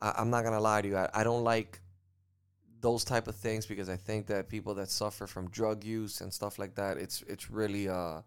I, 0.00 0.20
am 0.20 0.30
not 0.30 0.44
gonna 0.44 0.60
lie 0.60 0.82
to 0.82 0.88
you. 0.88 0.96
I, 0.96 1.08
I 1.12 1.24
don't 1.24 1.44
like 1.44 1.80
those 2.80 3.04
type 3.04 3.28
of 3.28 3.36
things 3.36 3.66
because 3.66 3.88
I 3.88 3.96
think 3.96 4.26
that 4.26 4.48
people 4.48 4.74
that 4.74 4.90
suffer 4.90 5.26
from 5.26 5.50
drug 5.50 5.84
use 5.84 6.20
and 6.20 6.32
stuff 6.32 6.58
like 6.58 6.74
that, 6.76 6.96
it's 6.96 7.22
it's 7.28 7.50
really 7.50 7.88
uh 7.88 8.22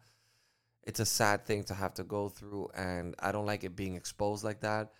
it's 0.84 1.00
a 1.00 1.06
sad 1.06 1.46
thing 1.46 1.64
to 1.64 1.74
have 1.74 1.94
to 1.96 2.04
go 2.04 2.30
through 2.30 2.70
and 2.76 3.16
I 3.20 3.32
don't 3.32 3.46
like 3.46 3.64
it 3.64 3.76
being 3.76 3.96
exposed 3.96 4.44
like 4.44 4.62
that. 4.62 4.92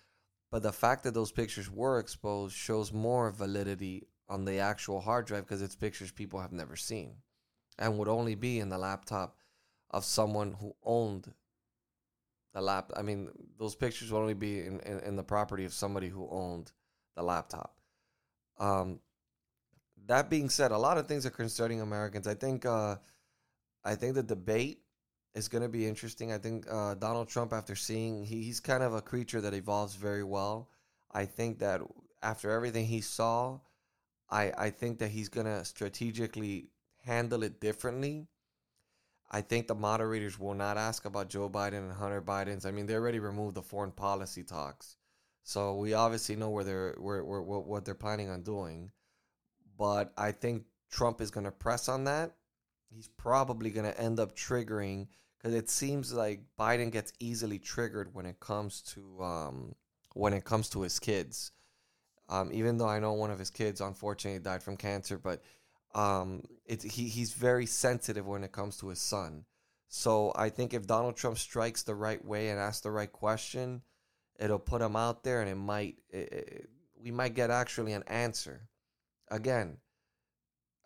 But 0.50 0.62
the 0.62 0.72
fact 0.72 1.04
that 1.04 1.14
those 1.14 1.32
pictures 1.32 1.70
were 1.70 1.98
exposed 1.98 2.54
shows 2.56 2.92
more 2.92 3.30
validity 3.30 4.06
on 4.28 4.44
the 4.44 4.58
actual 4.58 5.00
hard 5.00 5.26
drive 5.26 5.44
because 5.44 5.62
it's 5.62 5.76
pictures 5.76 6.10
people 6.10 6.40
have 6.40 6.52
never 6.52 6.76
seen 6.76 7.16
and 7.78 7.98
would 7.98 8.08
only 8.08 8.34
be 8.34 8.60
in 8.60 8.68
the 8.68 8.78
laptop 8.78 9.36
of 9.90 10.04
someone 10.04 10.52
who 10.52 10.74
owned 10.84 11.32
the 12.54 12.60
lap. 12.60 12.92
I 12.96 13.02
mean, 13.02 13.28
those 13.58 13.74
pictures 13.74 14.10
would 14.10 14.20
only 14.20 14.34
be 14.34 14.60
in, 14.60 14.80
in, 14.80 15.00
in 15.00 15.16
the 15.16 15.24
property 15.24 15.64
of 15.64 15.74
somebody 15.74 16.08
who 16.08 16.28
owned 16.30 16.72
the 17.16 17.22
laptop. 17.22 17.76
Um, 18.58 19.00
that 20.06 20.30
being 20.30 20.48
said, 20.48 20.70
a 20.70 20.78
lot 20.78 20.98
of 20.98 21.06
things 21.06 21.26
are 21.26 21.30
concerning 21.30 21.80
Americans. 21.80 22.26
I 22.26 22.34
think 22.34 22.66
uh, 22.66 22.96
I 23.84 23.94
think 23.94 24.14
the 24.14 24.22
debate 24.22 24.80
is 25.34 25.48
going 25.48 25.62
to 25.62 25.68
be 25.68 25.86
interesting. 25.86 26.32
I 26.32 26.38
think 26.38 26.66
uh, 26.70 26.94
Donald 26.94 27.28
Trump, 27.28 27.52
after 27.52 27.74
seeing, 27.74 28.24
he, 28.24 28.42
he's 28.42 28.60
kind 28.60 28.82
of 28.82 28.94
a 28.94 29.02
creature 29.02 29.40
that 29.40 29.54
evolves 29.54 29.94
very 29.94 30.24
well. 30.24 30.70
I 31.12 31.24
think 31.24 31.58
that 31.58 31.80
after 32.22 32.50
everything 32.50 32.86
he 32.86 33.00
saw, 33.00 33.58
I, 34.30 34.52
I 34.56 34.70
think 34.70 34.98
that 34.98 35.10
he's 35.10 35.28
going 35.28 35.46
to 35.46 35.64
strategically 35.64 36.68
handle 37.04 37.42
it 37.42 37.60
differently. 37.60 38.28
I 39.30 39.40
think 39.40 39.66
the 39.66 39.74
moderators 39.74 40.38
will 40.38 40.54
not 40.54 40.76
ask 40.76 41.04
about 41.04 41.28
Joe 41.28 41.48
Biden 41.48 41.78
and 41.78 41.92
Hunter 41.92 42.22
Biden's. 42.22 42.64
I 42.64 42.70
mean, 42.70 42.86
they 42.86 42.94
already 42.94 43.18
removed 43.18 43.56
the 43.56 43.62
foreign 43.62 43.90
policy 43.90 44.44
talks, 44.44 44.96
so 45.42 45.74
we 45.76 45.92
obviously 45.92 46.36
know 46.36 46.50
where 46.50 46.62
they're 46.62 46.94
where, 46.98 47.24
where 47.24 47.40
what 47.40 47.84
they're 47.84 47.94
planning 47.94 48.30
on 48.30 48.42
doing. 48.42 48.92
But 49.78 50.12
I 50.16 50.32
think 50.32 50.64
Trump 50.90 51.20
is 51.20 51.30
going 51.30 51.44
to 51.44 51.50
press 51.50 51.88
on 51.88 52.04
that. 52.04 52.32
He's 52.88 53.08
probably 53.08 53.70
going 53.70 53.90
to 53.90 54.00
end 54.00 54.20
up 54.20 54.36
triggering 54.36 55.08
because 55.36 55.54
it 55.54 55.68
seems 55.68 56.12
like 56.12 56.42
Biden 56.58 56.92
gets 56.92 57.12
easily 57.18 57.58
triggered 57.58 58.14
when 58.14 58.24
it 58.24 58.40
comes 58.40 58.80
to 58.94 59.22
um, 59.22 59.74
when 60.14 60.32
it 60.32 60.44
comes 60.44 60.68
to 60.70 60.82
his 60.82 60.98
kids. 60.98 61.50
Um, 62.28 62.50
even 62.52 62.78
though 62.78 62.88
I 62.88 63.00
know 63.00 63.12
one 63.12 63.30
of 63.30 63.38
his 63.38 63.50
kids 63.50 63.80
unfortunately 63.80 64.40
died 64.40 64.62
from 64.62 64.76
cancer, 64.78 65.18
but 65.18 65.42
um, 65.94 66.42
he 66.66 67.08
he's 67.08 67.34
very 67.34 67.66
sensitive 67.66 68.26
when 68.26 68.44
it 68.44 68.52
comes 68.52 68.78
to 68.78 68.88
his 68.88 69.00
son. 69.00 69.44
So 69.88 70.32
I 70.34 70.48
think 70.48 70.72
if 70.72 70.86
Donald 70.86 71.16
Trump 71.16 71.38
strikes 71.38 71.82
the 71.82 71.94
right 71.94 72.24
way 72.24 72.48
and 72.48 72.58
asks 72.58 72.80
the 72.80 72.90
right 72.90 73.12
question, 73.12 73.82
it'll 74.38 74.58
put 74.58 74.82
him 74.82 74.96
out 74.96 75.22
there, 75.24 75.40
and 75.40 75.50
it 75.50 75.56
might 75.56 75.98
it, 76.08 76.32
it, 76.32 76.70
we 77.02 77.10
might 77.10 77.34
get 77.34 77.50
actually 77.50 77.92
an 77.92 78.04
answer. 78.06 78.68
Again, 79.30 79.78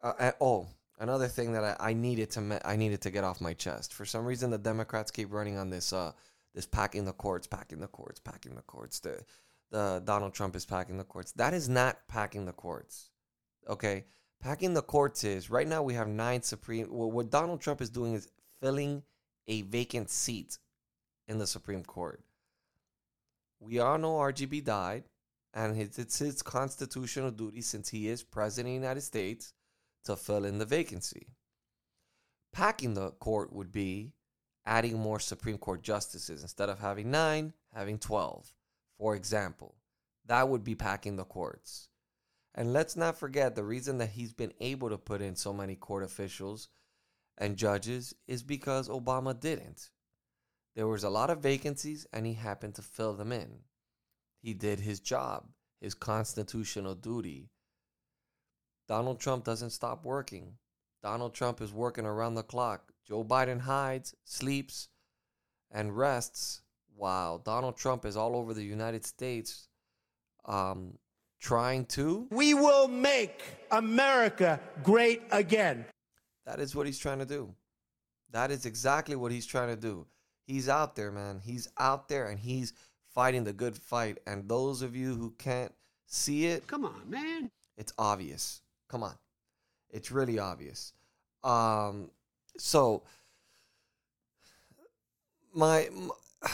uh, 0.02 0.33
oh, 0.40 0.66
another 0.99 1.28
thing 1.28 1.52
that 1.52 1.64
I, 1.64 1.90
I 1.90 1.92
needed 1.92 2.30
to 2.33 2.61
I 2.64 2.76
needed 2.76 3.00
to 3.02 3.11
get 3.11 3.25
off 3.25 3.40
my 3.40 3.54
chest. 3.54 3.92
For 3.92 4.04
some 4.04 4.25
reason, 4.25 4.50
the 4.50 4.59
Democrats 4.59 5.11
keep 5.11 5.33
running 5.33 5.57
on 5.57 5.71
this 5.71 5.92
uh 5.92 6.12
this 6.54 6.66
packing 6.66 7.04
the 7.04 7.12
courts, 7.12 7.47
packing 7.47 7.80
the 7.80 7.88
courts, 7.88 8.21
packing 8.21 8.54
the 8.54 8.62
courts. 8.62 9.00
The 9.00 9.23
the 9.71 10.02
Donald 10.04 10.35
Trump 10.35 10.57
is 10.57 10.64
packing 10.64 10.99
the 10.99 11.04
courts. 11.04 11.33
That 11.33 11.54
is 11.54 11.68
not 11.68 11.99
packing 12.09 12.47
the 12.47 12.52
courts. 12.52 13.11
Okay, 13.68 14.04
packing 14.40 14.75
the 14.75 14.83
courts 14.83 15.25
is 15.25 15.50
right 15.50 15.66
now 15.66 15.83
we 15.83 15.95
have 15.95 16.09
nine 16.09 16.42
Supreme. 16.42 16.87
What 16.87 17.30
Donald 17.30 17.61
Trump 17.61 17.80
is 17.80 17.90
doing 17.90 18.14
is 18.14 18.30
filling 18.61 19.02
a 19.47 19.62
vacant 19.62 20.11
seat 20.11 20.59
in 21.26 21.38
the 21.38 21.47
Supreme 21.47 21.85
Court. 21.85 22.23
We 23.61 23.80
all 23.80 23.99
know 23.99 24.14
RGB 24.16 24.64
died, 24.64 25.04
and 25.59 25.77
it's 25.77 26.21
his 26.21 26.41
constitutional 26.41 27.33
duty 27.33 27.61
since 27.61 27.88
he 27.88 28.07
is 28.07 28.23
president 28.23 28.69
of 28.69 28.81
the 28.81 28.87
United 28.87 29.00
States 29.00 29.53
to 30.05 30.15
fill 30.15 30.45
in 30.45 30.59
the 30.59 30.65
vacancy. 30.65 31.35
Packing 32.53 32.95
the 32.95 33.11
court 33.11 33.53
would 33.53 33.73
be 33.73 34.12
adding 34.65 34.97
more 34.97 35.19
Supreme 35.19 35.59
Court 35.59 35.83
justices 35.83 36.43
instead 36.43 36.69
of 36.69 36.79
having 36.79 37.11
nine, 37.11 37.55
having 37.75 37.99
12, 37.99 38.53
for 38.99 39.17
example. 39.17 39.75
That 40.27 40.49
would 40.49 40.62
be 40.62 40.77
packing 40.77 41.17
the 41.17 41.25
courts. 41.25 41.88
And 42.55 42.73
let's 42.73 42.95
not 42.95 43.19
forget 43.19 43.57
the 43.57 43.65
reason 43.65 43.99
that 43.99 44.11
he's 44.11 44.33
been 44.33 44.53
able 44.61 44.91
to 44.91 44.97
put 44.99 45.21
in 45.21 45.35
so 45.35 45.53
many 45.53 45.75
court 45.75 46.05
officials 46.05 46.69
and 47.37 47.57
judges 47.57 48.15
is 48.29 48.45
because 48.45 48.88
Obama 48.88 49.38
didn't. 49.38 49.91
There 50.77 50.87
was 50.87 51.03
a 51.03 51.11
lot 51.11 51.31
of 51.31 51.41
vacancies 51.41 52.07
and 52.12 52.27
he 52.27 52.35
happened 52.35 52.77
to 52.77 52.83
fill 52.83 53.15
them 53.15 53.33
in. 53.33 53.62
He 54.40 54.54
did 54.54 54.80
his 54.80 55.00
job, 55.00 55.47
his 55.80 55.95
constitutional 55.95 56.95
duty. 56.95 57.50
Donald 58.87 59.21
Trump 59.21 59.45
doesn't 59.45 59.71
stop 59.71 60.04
working. 60.04 60.54
Donald 61.02 61.35
Trump 61.35 61.61
is 61.61 61.73
working 61.73 62.07
around 62.07 62.35
the 62.35 62.42
clock. 62.42 62.92
Joe 63.07 63.25
Biden 63.25 63.61
hides, 63.61 64.14
sleeps, 64.25 64.88
and 65.71 65.97
rests 65.97 66.62
while 66.97 67.38
Donald 67.38 67.76
Trump 67.76 68.04
is 68.04 68.16
all 68.16 68.35
over 68.35 68.54
the 68.54 68.64
United 68.64 69.04
States 69.04 69.68
um, 70.45 70.99
trying 71.40 71.87
to. 71.87 72.26
We 72.30 72.54
will 72.54 72.88
make 72.88 73.42
America 73.71 74.61
great 74.83 75.23
again. 75.30 75.85
That 76.47 76.61
is 76.61 76.75
what 76.75 76.87
he's 76.87 76.99
trying 76.99 77.18
to 77.18 77.26
do. 77.26 77.54
That 78.30 78.50
is 78.50 78.66
exactly 78.66 79.16
what 79.16 79.33
he's 79.33 79.47
trying 79.47 79.68
to 79.68 79.80
do. 79.80 80.07
He's 80.45 80.68
out 80.68 80.97
there, 80.97 81.12
man. 81.12 81.40
He's 81.45 81.68
out 81.78 82.09
there 82.09 82.28
and 82.28 82.38
he's 82.38 82.73
fighting 83.18 83.42
the 83.42 83.52
good 83.52 83.76
fight. 83.76 84.18
And 84.28 84.48
those 84.48 84.80
of 84.80 84.94
you 84.94 85.12
who 85.16 85.34
can't 85.38 85.72
see 86.06 86.46
it, 86.46 86.68
come 86.68 86.84
on, 86.84 87.02
man. 87.10 87.50
It's 87.76 87.92
obvious. 87.98 88.62
Come 88.88 89.02
on. 89.02 89.16
It's 89.90 90.12
really 90.12 90.38
obvious. 90.38 90.92
Um 91.42 92.12
so 92.58 93.02
my 95.52 95.88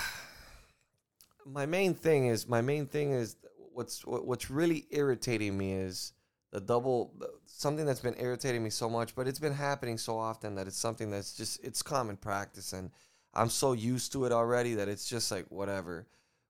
my 1.44 1.66
main 1.66 1.92
thing 1.92 2.28
is 2.28 2.48
my 2.48 2.62
main 2.62 2.86
thing 2.86 3.12
is 3.12 3.36
what's 3.74 4.00
what's 4.06 4.50
really 4.50 4.86
irritating 4.90 5.58
me 5.58 5.74
is 5.74 6.14
the 6.50 6.62
double 6.62 7.12
something 7.44 7.84
that's 7.84 8.00
been 8.00 8.16
irritating 8.18 8.64
me 8.64 8.70
so 8.70 8.88
much 8.88 9.14
but 9.14 9.28
it's 9.28 9.38
been 9.38 9.52
happening 9.52 9.98
so 9.98 10.18
often 10.18 10.54
that 10.54 10.66
it's 10.66 10.78
something 10.78 11.10
that's 11.10 11.36
just 11.36 11.62
it's 11.62 11.82
common 11.82 12.16
practice 12.16 12.72
and 12.72 12.90
i'm 13.34 13.50
so 13.50 13.72
used 13.72 14.12
to 14.12 14.24
it 14.24 14.32
already 14.32 14.74
that 14.74 14.88
it's 14.88 15.06
just 15.06 15.30
like 15.30 15.44
whatever 15.50 16.06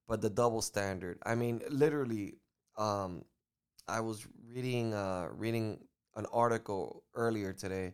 but 0.07 0.21
the 0.21 0.29
double 0.29 0.61
standard 0.61 1.17
i 1.25 1.35
mean 1.35 1.61
literally 1.69 2.35
um 2.77 3.23
i 3.87 3.99
was 3.99 4.27
reading 4.53 4.93
uh 4.93 5.27
reading 5.31 5.79
an 6.15 6.25
article 6.31 7.03
earlier 7.13 7.53
today 7.53 7.93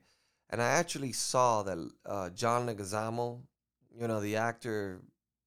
and 0.50 0.62
i 0.62 0.68
actually 0.68 1.12
saw 1.12 1.64
that 1.64 1.78
uh 2.06 2.30
john 2.30 2.68
leguizamo 2.68 3.40
you 4.00 4.08
know 4.08 4.20
the 4.20 4.36
actor 4.36 5.02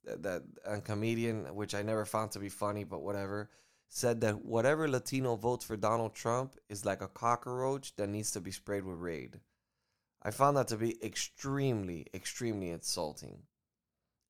that, 0.04 0.22
that 0.22 0.42
and 0.66 0.84
comedian 0.84 1.44
which 1.54 1.74
i 1.74 1.82
never 1.82 2.04
found 2.04 2.30
to 2.30 2.38
be 2.38 2.48
funny 2.48 2.84
but 2.84 3.02
whatever 3.02 3.48
said 3.94 4.20
that 4.20 4.44
whatever 4.44 4.88
Latino 4.88 5.36
votes 5.36 5.64
for 5.64 5.76
Donald 5.76 6.14
Trump 6.14 6.56
is 6.68 6.84
like 6.84 7.00
a 7.00 7.06
cockroach 7.06 7.94
that 7.94 8.08
needs 8.08 8.32
to 8.32 8.40
be 8.40 8.50
sprayed 8.50 8.84
with 8.84 8.98
Raid. 8.98 9.38
I 10.20 10.32
found 10.32 10.56
that 10.56 10.66
to 10.68 10.76
be 10.76 10.96
extremely, 11.04 12.06
extremely 12.12 12.70
insulting. 12.70 13.42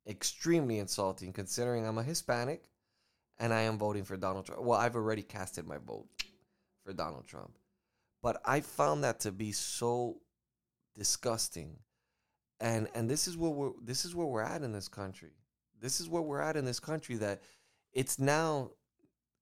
Extremely 0.06 0.78
insulting 0.78 1.32
considering 1.32 1.86
I'm 1.86 1.98
a 1.98 2.02
Hispanic 2.02 2.68
and 3.38 3.52
I 3.52 3.62
am 3.62 3.78
voting 3.78 4.04
for 4.04 4.16
Donald 4.16 4.46
Trump. 4.46 4.62
Well, 4.62 4.78
I've 4.78 4.96
already 4.96 5.22
casted 5.22 5.66
my 5.66 5.78
vote 5.78 6.06
for 6.84 6.92
Donald 6.92 7.26
Trump. 7.26 7.58
But 8.22 8.40
I 8.44 8.60
found 8.60 9.04
that 9.04 9.20
to 9.20 9.32
be 9.32 9.52
so 9.52 10.20
disgusting. 10.94 11.76
And 12.60 12.88
and 12.94 13.10
this 13.10 13.28
is 13.28 13.36
where 13.36 13.50
we're 13.50 13.72
this 13.82 14.04
is 14.04 14.14
where 14.14 14.26
we're 14.26 14.42
at 14.42 14.62
in 14.62 14.72
this 14.72 14.88
country. 14.88 15.32
This 15.80 16.00
is 16.00 16.08
where 16.08 16.22
we're 16.22 16.40
at 16.40 16.56
in 16.56 16.64
this 16.64 16.80
country 16.80 17.16
that 17.16 17.42
it's 17.92 18.18
now 18.18 18.70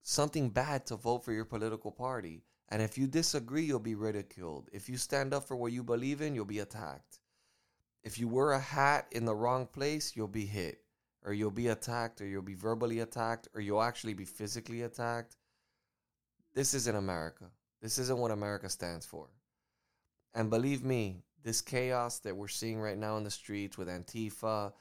something 0.03 0.51
bad 0.51 0.87
to 0.87 0.96
vote 0.96 1.25
for 1.25 1.33
your 1.33 1.44
political 1.44 1.92
party. 1.92 2.42
And 2.70 2.83
if 2.83 2.96
you 2.96 3.07
disagree, 3.07 3.62
you'll 3.62 3.79
be 3.79 3.94
ridiculed. 3.94 4.68
If 4.72 4.88
you 4.88 4.96
stand 4.96 5.35
up 5.35 5.46
for 5.46 5.57
what 5.57 5.72
you 5.72 5.83
believe 5.83 6.22
in, 6.22 6.35
you'll 6.35 6.44
be 6.44 6.61
attacked. 6.61 7.18
If 8.02 8.18
you 8.18 8.28
wear 8.28 8.52
a 8.52 8.60
hat 8.60 9.06
in 9.12 9.24
the 9.24 9.34
wrong 9.34 9.66
place, 9.66 10.16
you'll 10.16 10.28
be 10.28 10.46
hit, 10.46 10.80
or 11.24 11.32
you'll 11.32 11.50
be 11.50 11.68
attacked, 11.68 12.20
or 12.20 12.26
you'll 12.26 12.42
be 12.42 12.54
verbally 12.54 13.00
attacked, 13.00 13.48
or 13.54 13.60
you'll 13.60 13.82
actually 13.82 14.14
be 14.14 14.24
physically 14.24 14.82
attacked. 14.82 15.36
This 16.54 16.74
isn't 16.74 16.96
America. 16.96 17.46
This 17.80 17.98
isn't 17.98 18.18
what 18.18 18.30
America 18.30 18.68
stands 18.68 19.06
for. 19.06 19.28
And 20.34 20.50
believe 20.50 20.84
me, 20.84 21.22
this 21.42 21.60
chaos 21.60 22.18
that 22.20 22.36
we're 22.36 22.48
seeing 22.48 22.80
right 22.80 22.98
now 22.98 23.16
in 23.16 23.24
the 23.24 23.30
streets 23.30 23.78
with 23.78 23.88
Antifa, 23.88 24.72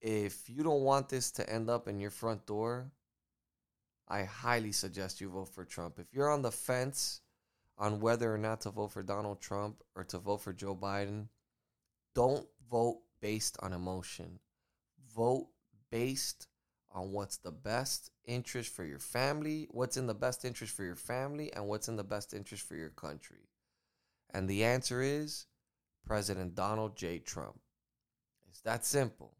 if 0.00 0.48
you 0.48 0.62
don't 0.62 0.82
want 0.82 1.08
this 1.08 1.30
to 1.32 1.48
end 1.50 1.70
up 1.70 1.88
in 1.88 1.98
your 1.98 2.10
front 2.10 2.46
door, 2.46 2.90
I 4.08 4.24
highly 4.24 4.72
suggest 4.72 5.20
you 5.20 5.30
vote 5.30 5.48
for 5.48 5.64
Trump. 5.64 5.98
If 5.98 6.12
you're 6.12 6.30
on 6.30 6.42
the 6.42 6.52
fence 6.52 7.20
on 7.78 8.00
whether 8.00 8.32
or 8.32 8.38
not 8.38 8.60
to 8.62 8.70
vote 8.70 8.92
for 8.92 9.02
Donald 9.02 9.40
Trump 9.40 9.82
or 9.94 10.04
to 10.04 10.18
vote 10.18 10.42
for 10.42 10.52
Joe 10.52 10.76
Biden, 10.76 11.28
don't 12.16 12.46
vote 12.70 13.02
based 13.20 13.58
on 13.60 13.74
emotion. 13.74 14.40
Vote 15.14 15.48
based 15.90 16.48
on 16.90 17.12
what's 17.12 17.36
the 17.36 17.52
best 17.52 18.10
interest 18.24 18.74
for 18.74 18.84
your 18.84 18.98
family, 18.98 19.68
what's 19.70 19.98
in 19.98 20.06
the 20.06 20.14
best 20.14 20.46
interest 20.46 20.74
for 20.74 20.82
your 20.82 20.96
family, 20.96 21.52
and 21.52 21.68
what's 21.68 21.88
in 21.88 21.96
the 21.96 22.02
best 22.02 22.32
interest 22.32 22.66
for 22.66 22.74
your 22.74 22.88
country. 22.88 23.50
And 24.32 24.48
the 24.48 24.64
answer 24.64 25.02
is 25.02 25.44
President 26.06 26.54
Donald 26.54 26.96
J. 26.96 27.18
Trump. 27.18 27.60
It's 28.48 28.62
that 28.62 28.86
simple. 28.86 29.34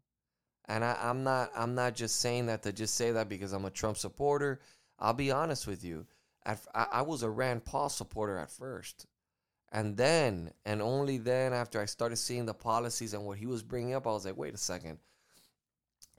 And 0.65 0.85
I, 0.85 0.95
am 1.01 1.23
not 1.23 1.49
I'm 1.55 1.73
not 1.73 1.95
just 1.95 2.19
saying 2.19 2.45
that 2.45 2.61
to 2.61 2.71
just 2.71 2.93
say 2.93 3.09
that 3.11 3.27
because 3.27 3.53
I'm 3.53 3.65
a 3.65 3.71
Trump 3.71 3.97
supporter. 3.97 4.59
I'll 4.99 5.13
be 5.13 5.31
honest 5.31 5.65
with 5.65 5.83
you. 5.83 6.05
I, 6.45 6.57
I 6.75 7.01
was 7.01 7.23
a 7.23 7.29
Rand 7.29 7.65
Paul 7.65 7.89
supporter 7.89 8.37
at 8.37 8.51
first. 8.51 9.07
And 9.71 9.97
then, 9.97 10.51
and 10.65 10.81
only 10.81 11.17
then, 11.17 11.53
after 11.53 11.81
I 11.81 11.85
started 11.85 12.17
seeing 12.17 12.45
the 12.45 12.53
policies 12.53 13.13
and 13.13 13.25
what 13.25 13.37
he 13.37 13.45
was 13.45 13.63
bringing 13.63 13.93
up, 13.93 14.07
I 14.07 14.11
was 14.11 14.25
like, 14.25 14.37
wait 14.37 14.53
a 14.53 14.57
second. 14.57 14.99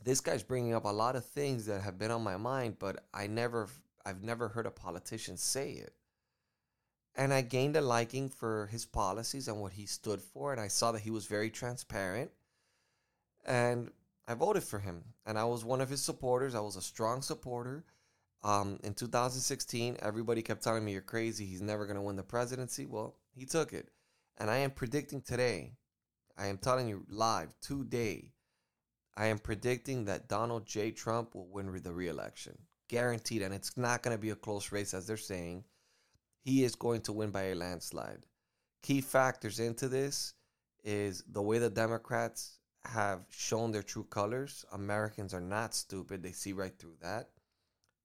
This 0.04 0.20
guy's 0.20 0.42
bringing 0.42 0.74
up 0.74 0.84
a 0.84 0.88
lot 0.88 1.16
of 1.16 1.24
things 1.24 1.66
that 1.66 1.80
have 1.80 1.98
been 1.98 2.10
on 2.10 2.22
my 2.22 2.36
mind, 2.36 2.76
but 2.78 3.04
I 3.12 3.26
never, 3.26 3.68
I've 4.04 4.22
never 4.22 4.48
heard 4.48 4.66
a 4.66 4.70
politician 4.70 5.36
say 5.36 5.72
it. 5.72 5.94
And 7.16 7.32
I 7.32 7.40
gained 7.40 7.76
a 7.76 7.80
liking 7.80 8.28
for 8.28 8.66
his 8.66 8.84
policies 8.84 9.48
and 9.48 9.60
what 9.60 9.72
he 9.72 9.86
stood 9.86 10.20
for. 10.20 10.52
And 10.52 10.60
I 10.60 10.68
saw 10.68 10.92
that 10.92 11.00
he 11.02 11.10
was 11.10 11.26
very 11.26 11.50
transparent. 11.50 12.30
And 13.44 13.90
I 14.28 14.34
voted 14.34 14.62
for 14.62 14.78
him, 14.78 15.02
and 15.24 15.38
I 15.38 15.44
was 15.44 15.64
one 15.64 15.80
of 15.80 15.88
his 15.88 16.02
supporters. 16.02 16.54
I 16.54 16.60
was 16.60 16.76
a 16.76 16.82
strong 16.82 17.22
supporter. 17.22 17.84
Um, 18.44 18.78
in 18.84 18.92
2016, 18.92 19.96
everybody 20.00 20.42
kept 20.42 20.62
telling 20.62 20.84
me, 20.84 20.92
You're 20.92 21.00
crazy. 21.00 21.46
He's 21.46 21.62
never 21.62 21.86
going 21.86 21.96
to 21.96 22.02
win 22.02 22.16
the 22.16 22.22
presidency. 22.22 22.84
Well, 22.84 23.14
he 23.30 23.44
took 23.44 23.72
it. 23.72 23.90
And 24.38 24.50
I 24.50 24.58
am 24.58 24.70
predicting 24.70 25.20
today, 25.20 25.72
I 26.36 26.46
am 26.46 26.58
telling 26.58 26.88
you 26.88 27.04
live 27.08 27.54
today, 27.60 28.32
I 29.16 29.26
am 29.26 29.38
predicting 29.38 30.04
that 30.04 30.28
Donald 30.28 30.64
J. 30.64 30.92
Trump 30.92 31.34
will 31.34 31.48
win 31.48 31.72
the 31.82 31.92
reelection. 31.92 32.56
Guaranteed. 32.88 33.42
And 33.42 33.52
it's 33.52 33.76
not 33.76 34.02
going 34.02 34.16
to 34.16 34.20
be 34.20 34.30
a 34.30 34.36
close 34.36 34.70
race, 34.70 34.94
as 34.94 35.06
they're 35.06 35.16
saying. 35.16 35.64
He 36.44 36.62
is 36.62 36.76
going 36.76 37.00
to 37.02 37.12
win 37.12 37.30
by 37.32 37.46
a 37.46 37.54
landslide. 37.54 38.26
Key 38.82 39.00
factors 39.00 39.58
into 39.58 39.88
this 39.88 40.34
is 40.84 41.24
the 41.32 41.42
way 41.42 41.58
the 41.58 41.68
Democrats 41.68 42.60
have 42.84 43.26
shown 43.28 43.72
their 43.72 43.82
true 43.82 44.04
colors. 44.04 44.64
Americans 44.72 45.34
are 45.34 45.40
not 45.40 45.74
stupid; 45.74 46.22
they 46.22 46.32
see 46.32 46.52
right 46.52 46.78
through 46.78 46.96
that. 47.02 47.30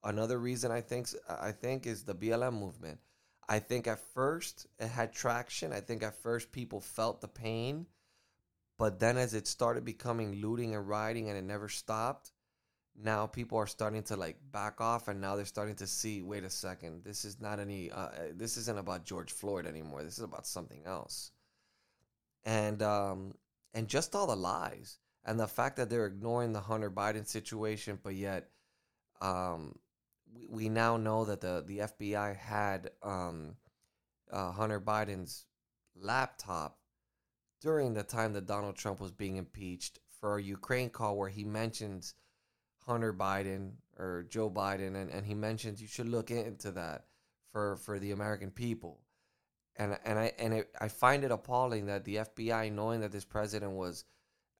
Another 0.04 0.40
reason 0.40 0.72
I 0.72 0.82
think 0.82 1.08
I 1.30 1.52
think 1.52 1.86
is 1.86 2.04
the 2.04 2.16
BLM 2.16 2.54
movement. 2.54 3.00
I 3.48 3.60
think 3.60 3.88
at 3.88 4.00
first 4.14 4.68
it 4.80 4.88
had 4.88 5.14
traction. 5.14 5.74
I 5.74 5.82
think 5.82 6.04
at 6.04 6.22
first 6.22 6.52
people 6.52 6.80
felt 6.80 7.22
the 7.22 7.28
pain, 7.28 7.88
but 8.78 9.00
then 9.00 9.18
as 9.18 9.34
it 9.34 9.48
started 9.48 9.86
becoming 9.86 10.36
looting 10.42 10.76
and 10.76 10.88
rioting 10.88 11.30
and 11.30 11.38
it 11.38 11.44
never 11.44 11.70
stopped, 11.70 12.32
now 12.96 13.28
people 13.28 13.58
are 13.58 13.68
starting 13.68 14.04
to 14.04 14.16
like 14.16 14.38
back 14.52 14.80
off 14.80 15.08
and 15.08 15.20
now 15.20 15.36
they're 15.36 15.46
starting 15.46 15.76
to 15.76 15.88
see, 15.88 16.22
wait 16.22 16.44
a 16.44 16.50
second, 16.50 17.04
this 17.04 17.26
is 17.26 17.42
not 17.42 17.60
any 17.60 17.92
uh, 17.92 18.10
this 18.34 18.58
isn't 18.58 18.80
about 18.80 19.04
George 19.06 19.32
Floyd 19.32 19.66
anymore. 19.66 20.04
This 20.04 20.18
is 20.18 20.24
about 20.24 20.46
something 20.48 20.84
else. 20.86 21.32
And 22.46 22.82
um 22.82 23.34
and 23.74 23.88
just 23.88 24.16
all 24.16 24.28
the 24.28 24.36
lies 24.36 25.00
and 25.26 25.40
the 25.40 25.48
fact 25.48 25.78
that 25.78 25.90
they're 25.90 26.06
ignoring 26.06 26.54
the 26.54 26.60
Hunter 26.62 26.92
Biden 26.92 27.26
situation, 27.28 28.00
but 28.04 28.16
yet 28.16 28.50
Um, 29.22 29.80
we, 30.34 30.48
we 30.50 30.70
now 30.70 30.98
know 30.98 31.26
that 31.26 31.42
the, 31.42 31.64
the 31.66 31.80
FBI 31.80 32.36
had 32.36 32.92
um, 33.02 33.56
uh, 34.32 34.52
Hunter 34.52 34.80
Biden's 34.80 35.46
laptop 35.96 36.78
during 37.62 37.94
the 37.94 38.04
time 38.04 38.34
that 38.34 38.46
Donald 38.46 38.76
Trump 38.76 39.00
was 39.00 39.12
being 39.12 39.38
impeached 39.38 40.00
for 40.20 40.38
a 40.38 40.44
Ukraine 40.44 40.90
call 40.90 41.18
where 41.18 41.30
he 41.30 41.44
mentions 41.44 42.16
Hunter 42.86 43.14
Biden 43.14 43.74
or 43.98 44.26
Joe 44.30 44.50
Biden 44.50 44.96
and, 44.96 45.10
and 45.10 45.26
he 45.26 45.34
mentions 45.34 45.82
you 45.82 45.88
should 45.88 46.10
look 46.10 46.32
into 46.32 46.72
that 46.72 47.06
for, 47.52 47.78
for 47.78 48.00
the 48.00 48.12
American 48.12 48.52
people. 48.52 49.00
And 49.76 49.98
and 50.06 50.20
I 50.20 50.32
and 50.38 50.54
it, 50.54 50.70
I 50.80 50.88
find 50.88 51.24
it 51.24 51.32
appalling 51.32 51.88
that 51.88 52.06
the 52.06 52.18
FBI, 52.18 52.72
knowing 52.72 53.02
that 53.02 53.12
this 53.12 53.26
president 53.26 53.72
was 53.72 54.06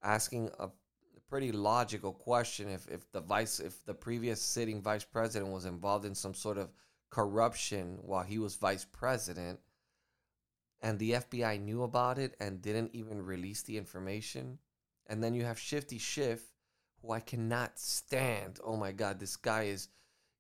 asking 0.02 0.50
a 0.58 0.70
pretty 1.34 1.52
logical 1.52 2.14
question 2.14 2.70
if, 2.70 2.88
if 2.90 3.12
the 3.12 3.20
vice 3.20 3.60
if 3.60 3.84
the 3.86 3.94
previous 3.96 4.40
sitting 4.40 4.80
vice 4.84 5.04
president 5.04 5.52
was 5.52 5.66
involved 5.66 6.06
in 6.06 6.14
some 6.14 6.36
sort 6.36 6.60
of 6.60 6.70
corruption 7.10 7.98
while 8.04 8.22
he 8.22 8.38
was 8.38 8.54
vice 8.54 8.86
president 8.86 9.60
and 10.84 11.00
the 11.00 11.14
FBI 11.14 11.60
knew 11.60 11.82
about 11.82 12.20
it 12.20 12.36
and 12.40 12.62
didn't 12.62 12.92
even 12.94 13.26
release 13.26 13.64
the 13.64 13.76
information. 13.80 14.60
And 15.08 15.24
then 15.24 15.34
you 15.34 15.44
have 15.44 15.58
Shifty 15.58 15.98
Schiff, 15.98 16.44
who 17.02 17.12
I 17.12 17.20
cannot 17.20 17.80
stand. 17.80 18.60
Oh 18.64 18.78
my 18.78 18.92
god, 18.92 19.20
this 19.20 19.36
guy 19.36 19.64
is 19.64 19.88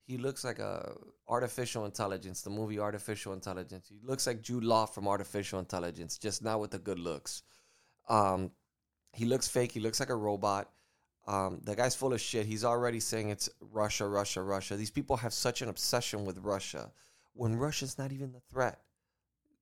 he 0.05 0.17
looks 0.17 0.43
like 0.43 0.59
a 0.59 0.95
artificial 1.27 1.85
intelligence, 1.85 2.43
the 2.43 2.51
movie 2.51 2.77
Artificial 2.77 3.33
Intelligence. 3.33 3.87
He 3.89 3.97
looks 4.03 4.27
like 4.27 4.43
Jude 4.43 4.63
Law 4.63 4.85
from 4.85 5.07
Artificial 5.07 5.57
Intelligence, 5.57 6.19
just 6.19 6.43
not 6.43 6.59
with 6.59 6.69
the 6.69 6.77
good 6.77 6.99
looks. 6.99 7.41
Um, 8.07 8.51
he 9.11 9.25
looks 9.25 9.47
fake. 9.47 9.71
He 9.71 9.79
looks 9.79 9.99
like 9.99 10.11
a 10.11 10.15
robot. 10.15 10.69
Um, 11.25 11.61
the 11.63 11.75
guy's 11.75 11.95
full 11.95 12.13
of 12.13 12.19
shit. 12.19 12.45
He's 12.45 12.65
already 12.65 12.99
saying 12.99 13.29
it's 13.29 13.49
Russia, 13.61 14.07
Russia, 14.07 14.41
Russia. 14.41 14.75
These 14.75 14.91
people 14.91 15.17
have 15.17 15.33
such 15.33 15.61
an 15.61 15.69
obsession 15.69 16.25
with 16.25 16.39
Russia 16.39 16.91
when 17.33 17.55
Russia's 17.55 17.97
not 17.97 18.11
even 18.11 18.33
the 18.33 18.41
threat. 18.51 18.79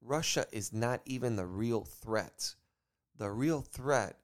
Russia 0.01 0.45
is 0.51 0.73
not 0.73 1.01
even 1.05 1.35
the 1.35 1.45
real 1.45 1.83
threat. 1.83 2.55
The 3.17 3.29
real 3.29 3.61
threat 3.61 4.17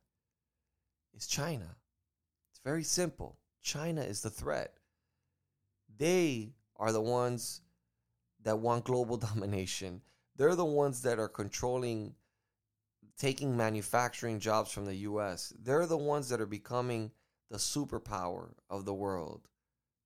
is 1.16 1.28
China. 1.28 1.76
It's 2.50 2.60
very 2.64 2.84
simple. 2.84 3.38
China 3.62 4.02
is 4.02 4.22
the 4.22 4.30
threat. 4.32 4.74
They 5.98 6.54
are 6.78 6.92
the 6.92 7.02
ones 7.02 7.62
that 8.44 8.58
want 8.58 8.86
global 8.86 9.18
domination. 9.30 10.02
They're 10.36 10.56
the 10.56 10.66
ones 10.66 11.02
that 11.04 11.20
are 11.20 11.28
controlling, 11.28 12.16
taking 13.18 13.56
manufacturing 13.56 14.40
jobs 14.40 14.72
from 14.72 14.86
the 14.86 14.96
US. 14.96 15.54
They're 15.62 15.86
the 15.86 15.98
ones 15.98 16.30
that 16.30 16.42
are 16.42 16.48
becoming 16.48 17.12
the 17.50 17.58
superpower 17.58 18.50
of 18.70 18.86
the 18.86 18.94
world. 18.94 19.48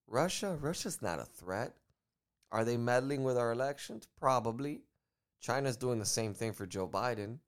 Russia, 0.07 0.57
Russia's 0.59 1.01
not 1.01 1.19
a 1.19 1.25
threat. 1.25 1.75
Are 2.51 2.65
they 2.65 2.77
meddling 2.77 3.23
with 3.23 3.37
our 3.37 3.51
elections? 3.51 4.07
Probably. 4.19 4.81
China's 5.39 5.77
doing 5.77 5.99
the 5.99 6.05
same 6.05 6.33
thing 6.33 6.53
for 6.53 6.67
Joe 6.67 6.87
Biden. 6.87 7.39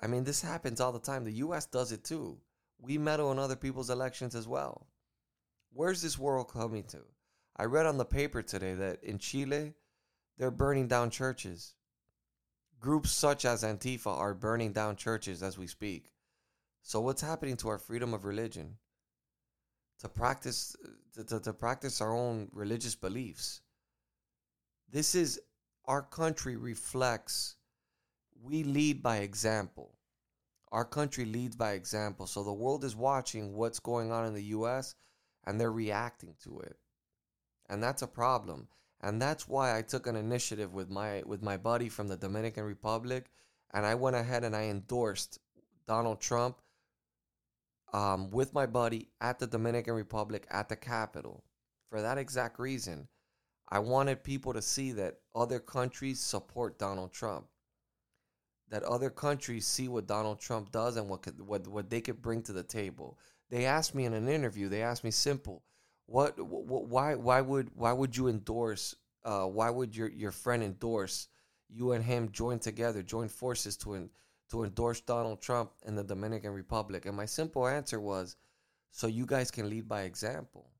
I 0.00 0.06
mean, 0.06 0.24
this 0.24 0.42
happens 0.42 0.80
all 0.80 0.92
the 0.92 0.98
time. 0.98 1.24
The 1.24 1.32
US 1.32 1.66
does 1.66 1.92
it 1.92 2.04
too. 2.04 2.38
We 2.78 2.98
meddle 2.98 3.32
in 3.32 3.38
other 3.38 3.56
people's 3.56 3.88
elections 3.88 4.34
as 4.34 4.46
well. 4.46 4.86
Where's 5.72 6.02
this 6.02 6.18
world 6.18 6.52
coming 6.52 6.84
to? 6.84 7.02
I 7.56 7.64
read 7.64 7.86
on 7.86 7.96
the 7.96 8.04
paper 8.04 8.42
today 8.42 8.74
that 8.74 9.02
in 9.02 9.18
Chile, 9.18 9.72
they're 10.36 10.50
burning 10.50 10.88
down 10.88 11.10
churches. 11.10 11.74
Groups 12.78 13.10
such 13.10 13.46
as 13.46 13.62
Antifa 13.62 14.08
are 14.08 14.34
burning 14.34 14.72
down 14.72 14.96
churches 14.96 15.42
as 15.42 15.56
we 15.56 15.66
speak. 15.66 16.12
So 16.82 17.00
what's 17.00 17.22
happening 17.22 17.56
to 17.58 17.68
our 17.68 17.78
freedom 17.78 18.12
of 18.12 18.26
religion? 18.26 18.76
To 20.06 20.12
practice 20.12 20.76
to, 21.14 21.24
to, 21.24 21.40
to 21.40 21.52
practice 21.52 22.00
our 22.00 22.14
own 22.14 22.48
religious 22.52 22.94
beliefs. 22.94 23.60
This 24.88 25.16
is 25.16 25.40
our 25.86 26.00
country 26.00 26.56
reflects 26.56 27.56
we 28.40 28.62
lead 28.62 29.02
by 29.02 29.16
example. 29.16 29.98
Our 30.70 30.84
country 30.84 31.24
leads 31.24 31.56
by 31.56 31.72
example. 31.72 32.28
So 32.28 32.44
the 32.44 32.52
world 32.52 32.84
is 32.84 32.94
watching 32.94 33.54
what's 33.54 33.80
going 33.80 34.12
on 34.12 34.24
in 34.26 34.34
the 34.34 34.44
US 34.44 34.94
and 35.44 35.60
they're 35.60 35.72
reacting 35.72 36.36
to 36.44 36.60
it. 36.60 36.78
And 37.68 37.82
that's 37.82 38.02
a 38.02 38.06
problem. 38.06 38.68
And 39.00 39.20
that's 39.20 39.48
why 39.48 39.76
I 39.76 39.82
took 39.82 40.06
an 40.06 40.14
initiative 40.14 40.72
with 40.72 40.88
my 40.88 41.24
with 41.26 41.42
my 41.42 41.56
buddy 41.56 41.88
from 41.88 42.06
the 42.06 42.16
Dominican 42.16 42.62
Republic 42.62 43.24
and 43.72 43.84
I 43.84 43.96
went 43.96 44.14
ahead 44.14 44.44
and 44.44 44.54
I 44.54 44.66
endorsed 44.66 45.40
Donald 45.88 46.20
Trump 46.20 46.62
um, 47.96 48.30
with 48.30 48.52
my 48.52 48.66
buddy 48.66 49.08
at 49.22 49.38
the 49.38 49.46
Dominican 49.46 49.94
Republic 49.94 50.46
at 50.50 50.68
the 50.68 50.76
capital 50.76 51.42
for 51.88 52.02
that 52.02 52.18
exact 52.18 52.58
reason. 52.58 53.08
I 53.70 53.78
wanted 53.78 54.22
people 54.22 54.52
to 54.52 54.60
see 54.60 54.92
that 54.92 55.20
other 55.34 55.58
countries 55.58 56.20
support 56.20 56.78
Donald 56.78 57.12
Trump. 57.12 57.46
That 58.68 58.82
other 58.82 59.08
countries 59.08 59.66
see 59.66 59.88
what 59.88 60.06
Donald 60.06 60.40
Trump 60.40 60.72
does 60.72 60.98
and 60.98 61.08
what 61.08 61.22
could, 61.22 61.40
what 61.40 61.66
what 61.68 61.88
they 61.88 62.02
could 62.02 62.20
bring 62.20 62.42
to 62.42 62.52
the 62.52 62.62
table. 62.62 63.18
They 63.48 63.64
asked 63.64 63.94
me 63.94 64.04
in 64.04 64.12
an 64.12 64.28
interview. 64.28 64.68
They 64.68 64.82
asked 64.82 65.04
me 65.04 65.10
simple, 65.10 65.62
what, 66.04 66.38
what 66.38 66.86
why 66.86 67.14
why 67.14 67.40
would 67.40 67.70
why 67.74 67.92
would 67.92 68.14
you 68.16 68.28
endorse? 68.28 68.94
Uh, 69.24 69.46
why 69.46 69.70
would 69.70 69.96
your 69.96 70.08
your 70.08 70.32
friend 70.32 70.62
endorse 70.62 71.28
you 71.68 71.92
and 71.92 72.04
him 72.04 72.30
join 72.30 72.58
together, 72.58 73.02
join 73.02 73.28
forces 73.28 73.76
to 73.78 73.94
to 74.50 74.64
endorse 74.64 75.00
Donald 75.00 75.40
Trump 75.40 75.72
in 75.86 75.94
the 75.94 76.04
Dominican 76.04 76.52
Republic? 76.52 77.06
And 77.06 77.16
my 77.16 77.26
simple 77.26 77.66
answer 77.66 78.00
was, 78.00 78.36
so 78.90 79.06
you 79.06 79.26
guys 79.26 79.50
can 79.50 79.68
lead 79.68 79.88
by 79.88 80.02
example. 80.02 80.70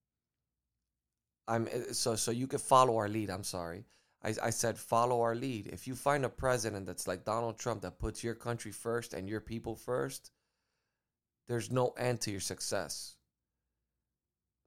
I'm 1.49 1.69
so 1.93 2.17
so 2.17 2.31
you 2.31 2.47
can 2.47 2.59
follow 2.59 2.97
our 2.97 3.09
lead. 3.09 3.31
I'm 3.31 3.45
sorry. 3.45 3.85
I, 4.25 4.35
I 4.43 4.51
said 4.51 4.79
follow 4.79 5.21
our 5.23 5.35
lead. 5.35 5.69
If 5.69 5.87
you 5.87 5.95
find 5.95 6.25
a 6.25 6.29
president 6.29 6.87
that's 6.87 7.07
like 7.07 7.25
Donald 7.25 7.59
Trump 7.59 7.83
that 7.83 7.99
puts 7.99 8.25
your 8.25 8.35
country 8.35 8.73
first 8.73 9.15
and 9.15 9.29
your 9.29 9.41
people 9.41 9.77
first, 9.77 10.33
there's 11.47 11.71
no 11.71 11.95
end 11.97 12.21
to 12.23 12.31
your 12.31 12.41
success. 12.41 13.17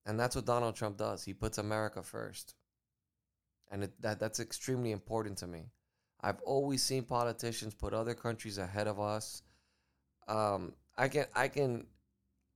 And 0.05 0.19
that's 0.19 0.35
what 0.35 0.45
Donald 0.45 0.75
Trump 0.75 0.97
does. 0.97 1.23
He 1.23 1.33
puts 1.33 1.57
America 1.57 2.01
first. 2.01 2.55
And 3.71 3.83
it, 3.83 4.01
that 4.01 4.19
that's 4.19 4.39
extremely 4.39 4.91
important 4.91 5.37
to 5.39 5.47
me. 5.47 5.71
I've 6.21 6.41
always 6.41 6.83
seen 6.83 7.03
politicians 7.03 7.73
put 7.73 7.93
other 7.93 8.13
countries 8.13 8.57
ahead 8.57 8.87
of 8.87 8.99
us. 8.99 9.41
Um, 10.27 10.73
I 10.97 11.07
can 11.07 11.25
I 11.35 11.47
can 11.47 11.87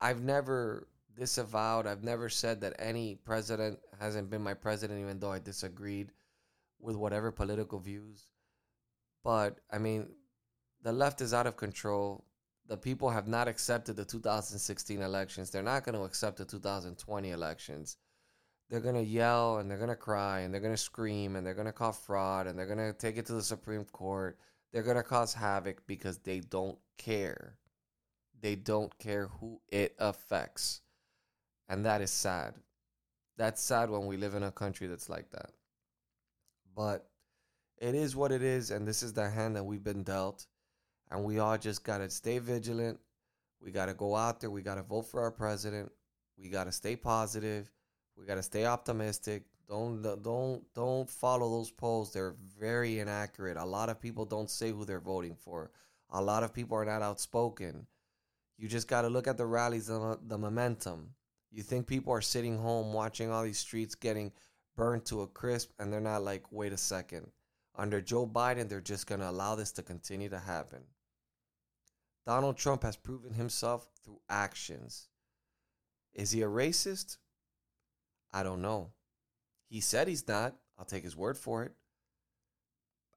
I've 0.02 0.22
never 0.22 0.88
disavowed. 1.16 1.88
I've 1.88 2.04
never 2.04 2.30
said 2.30 2.62
that 2.62 2.76
any 2.80 3.16
president 3.16 3.80
hasn't 4.00 4.30
been 4.30 4.44
my 4.44 4.54
president, 4.54 5.00
even 5.00 5.20
though 5.20 5.32
I 5.32 5.40
disagreed 5.40 6.12
with 6.80 6.96
whatever 6.96 7.32
political 7.32 7.80
views. 7.80 8.28
But 9.24 9.60
I 9.72 9.78
mean, 9.78 10.10
the 10.82 10.92
left 10.92 11.22
is 11.22 11.34
out 11.34 11.48
of 11.48 11.56
control. 11.56 12.26
The 12.68 12.78
people 12.78 13.10
have 13.10 13.28
not 13.28 13.48
accepted 13.48 13.96
the 13.96 14.06
2016 14.06 15.02
elections. 15.02 15.50
They're 15.50 15.64
not 15.64 15.84
going 15.84 15.96
to 15.96 16.04
accept 16.04 16.38
the 16.38 16.46
2020 16.46 17.32
elections. 17.32 17.98
They're 18.70 18.80
going 18.80 18.96
to 18.96 19.04
yell 19.04 19.58
and 19.58 19.70
they're 19.70 19.78
going 19.78 19.90
to 19.90 19.96
cry 19.96 20.40
and 20.42 20.54
they're 20.54 20.62
going 20.62 20.74
to 20.74 20.78
scream 20.78 21.36
and 21.36 21.46
they're 21.46 21.54
going 21.54 21.68
to 21.68 21.74
call 21.74 21.92
fraud 21.92 22.48
and 22.48 22.58
they're 22.58 22.66
going 22.66 22.80
to 22.80 22.94
take 22.94 23.18
it 23.18 23.26
to 23.28 23.34
the 23.34 23.44
Supreme 23.44 23.86
Court. 23.86 24.38
They're 24.72 24.84
going 24.84 24.98
to 24.98 25.04
cause 25.04 25.34
havoc 25.34 25.86
because 25.86 26.18
they 26.18 26.40
don't 26.40 26.78
care. 26.98 27.56
They 28.42 28.56
don't 28.56 28.98
care 28.98 29.28
who 29.28 29.62
it 29.70 29.96
affects. 30.00 30.82
And 31.70 31.86
that 31.86 32.02
is 32.02 32.12
sad. 32.12 32.56
That's 33.38 33.62
sad 33.62 33.90
when 33.90 34.06
we 34.06 34.18
live 34.18 34.36
in 34.36 34.44
a 34.44 34.52
country 34.52 34.88
that's 34.88 35.10
like 35.10 35.32
that. 35.32 35.52
But 36.76 37.08
it 37.78 37.96
is 37.96 38.16
what 38.16 38.32
it 38.32 38.42
is, 38.42 38.72
and 38.72 38.88
this 38.88 39.04
is 39.04 39.14
the 39.14 39.30
hand 39.30 39.56
that 39.56 39.64
we've 39.64 39.84
been 39.84 40.04
dealt. 40.04 40.46
And 41.12 41.24
we 41.24 41.40
all 41.40 41.58
just 41.58 41.84
got 41.84 42.00
to 42.00 42.10
stay 42.10 42.40
vigilant. 42.40 43.00
We 43.62 43.72
got 43.72 43.86
to 43.86 43.94
go 43.94 44.16
out 44.16 44.42
there. 44.42 44.50
We 44.50 44.62
got 44.62 44.76
to 44.76 44.84
vote 44.84 45.04
for 45.04 45.22
our 45.22 45.32
president. 45.32 45.92
We 46.38 46.50
got 46.50 46.66
to 46.66 46.72
stay 46.72 46.96
positive. 46.96 47.72
We 48.18 48.26
got 48.26 48.36
to 48.36 48.44
stay 48.44 48.66
optimistic. 48.66 49.44
Don't 49.68 50.02
don't 50.22 50.62
don't 50.74 51.10
follow 51.10 51.50
those 51.50 51.72
polls. 51.72 52.12
They're 52.12 52.36
very 52.60 53.00
inaccurate. 53.00 53.58
A 53.58 53.66
lot 53.66 53.90
of 53.90 54.00
people 54.00 54.26
don't 54.26 54.50
say 54.50 54.72
who 54.72 54.86
they're 54.86 55.00
voting 55.00 55.36
for. 55.36 55.72
A 56.12 56.22
lot 56.22 56.44
of 56.44 56.54
people 56.54 56.78
are 56.78 56.86
not 56.86 57.02
outspoken. 57.02 57.88
You 58.58 58.68
just 58.68 58.88
got 58.88 59.02
to 59.02 59.10
look 59.10 59.28
at 59.28 59.38
the 59.38 59.46
rallies, 59.46 59.90
and 59.90 60.18
the 60.28 60.38
momentum. 60.38 61.10
You 61.52 61.64
think 61.64 61.88
people 61.88 62.14
are 62.14 62.22
sitting 62.22 62.58
home 62.58 62.94
watching 62.94 63.32
all 63.32 63.44
these 63.44 63.60
streets 63.60 63.96
getting 63.96 64.32
burned 64.76 65.06
to 65.06 65.22
a 65.22 65.28
crisp 65.28 65.72
and 65.80 65.92
they're 65.92 66.02
not 66.02 66.24
like, 66.24 66.52
wait 66.52 66.74
a 66.74 66.78
second. 66.78 67.30
Under 67.76 68.02
Joe 68.02 68.28
Biden, 68.28 68.70
they're 68.70 68.82
just 68.82 69.08
going 69.08 69.22
to 69.22 69.30
allow 69.30 69.56
this 69.56 69.72
to 69.74 69.84
continue 69.84 70.30
to 70.30 70.40
happen. 70.40 70.84
Donald 72.26 72.58
Trump 72.58 72.84
has 72.84 72.96
proven 72.96 73.34
himself 73.34 73.88
through 74.04 74.20
actions. 74.30 75.10
Is 76.14 76.32
he 76.32 76.42
a 76.42 76.48
racist? 76.48 77.18
I 78.34 78.44
don't 78.44 78.62
know. 78.62 78.92
He 79.70 79.80
said 79.80 80.08
he's 80.08 80.28
not. 80.28 80.56
I'll 80.78 80.86
take 80.86 81.04
his 81.04 81.16
word 81.16 81.38
for 81.38 81.64
it. 81.64 81.74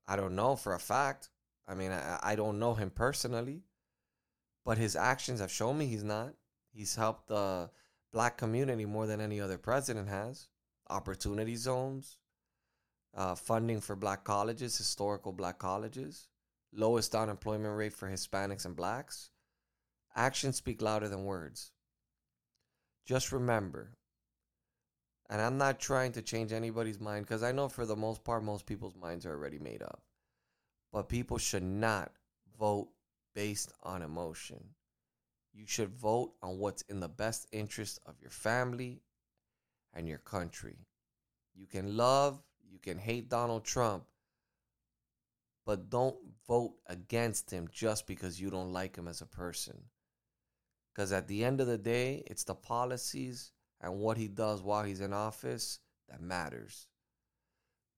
I 0.06 0.16
don't 0.16 0.36
know 0.36 0.56
for 0.56 0.74
a 0.74 0.78
fact. 0.78 1.30
I 1.66 1.74
mean, 1.74 1.90
I, 1.90 2.18
I 2.22 2.36
don't 2.36 2.58
know 2.58 2.74
him 2.74 2.90
personally, 2.90 3.62
but 4.64 4.78
his 4.78 4.94
actions 4.94 5.40
have 5.40 5.50
shown 5.50 5.78
me 5.78 5.86
he's 5.86 6.04
not. 6.04 6.34
He's 6.72 6.94
helped 6.94 7.28
the 7.28 7.70
black 8.12 8.36
community 8.36 8.84
more 8.84 9.06
than 9.06 9.20
any 9.20 9.40
other 9.40 9.58
president 9.58 10.08
has. 10.08 10.48
opportunity 10.88 11.56
zones, 11.56 12.16
uh, 13.14 13.34
funding 13.34 13.80
for 13.80 13.96
black 13.96 14.24
colleges, 14.24 14.76
historical 14.76 15.32
black 15.32 15.58
colleges, 15.58 16.28
lowest 16.72 17.14
unemployment 17.14 17.76
rate 17.76 17.92
for 17.92 18.08
Hispanics 18.08 18.64
and 18.66 18.76
blacks. 18.76 19.30
Actions 20.14 20.56
speak 20.56 20.80
louder 20.80 21.08
than 21.08 21.24
words. 21.24 21.72
Just 23.04 23.32
remember, 23.32 23.96
and 25.28 25.40
I'm 25.40 25.58
not 25.58 25.80
trying 25.80 26.12
to 26.12 26.22
change 26.22 26.52
anybody's 26.52 27.00
mind 27.00 27.26
because 27.26 27.42
I 27.42 27.52
know 27.52 27.68
for 27.68 27.84
the 27.84 27.96
most 27.96 28.22
part, 28.24 28.44
most 28.44 28.66
people's 28.66 28.96
minds 28.96 29.26
are 29.26 29.32
already 29.32 29.58
made 29.58 29.82
up. 29.82 30.02
But 30.92 31.08
people 31.08 31.38
should 31.38 31.64
not 31.64 32.12
vote 32.58 32.88
based 33.34 33.72
on 33.82 34.02
emotion. 34.02 34.62
You 35.52 35.66
should 35.66 35.90
vote 35.90 36.32
on 36.42 36.58
what's 36.58 36.82
in 36.82 37.00
the 37.00 37.08
best 37.08 37.46
interest 37.50 37.98
of 38.06 38.14
your 38.20 38.30
family 38.30 39.02
and 39.94 40.06
your 40.06 40.18
country. 40.18 40.76
You 41.54 41.66
can 41.66 41.96
love, 41.96 42.42
you 42.70 42.78
can 42.78 42.98
hate 42.98 43.28
Donald 43.28 43.64
Trump, 43.64 44.04
but 45.64 45.90
don't 45.90 46.16
vote 46.46 46.74
against 46.86 47.50
him 47.50 47.68
just 47.72 48.06
because 48.06 48.40
you 48.40 48.50
don't 48.50 48.72
like 48.72 48.96
him 48.96 49.08
as 49.08 49.22
a 49.22 49.26
person. 49.26 49.82
Because 50.94 51.12
at 51.12 51.26
the 51.26 51.44
end 51.44 51.60
of 51.60 51.66
the 51.66 51.78
day, 51.78 52.22
it's 52.26 52.44
the 52.44 52.54
policies 52.54 53.52
and 53.80 53.98
what 53.98 54.16
he 54.16 54.28
does 54.28 54.62
while 54.62 54.84
he's 54.84 55.00
in 55.00 55.12
office 55.12 55.80
that 56.08 56.20
matters. 56.20 56.88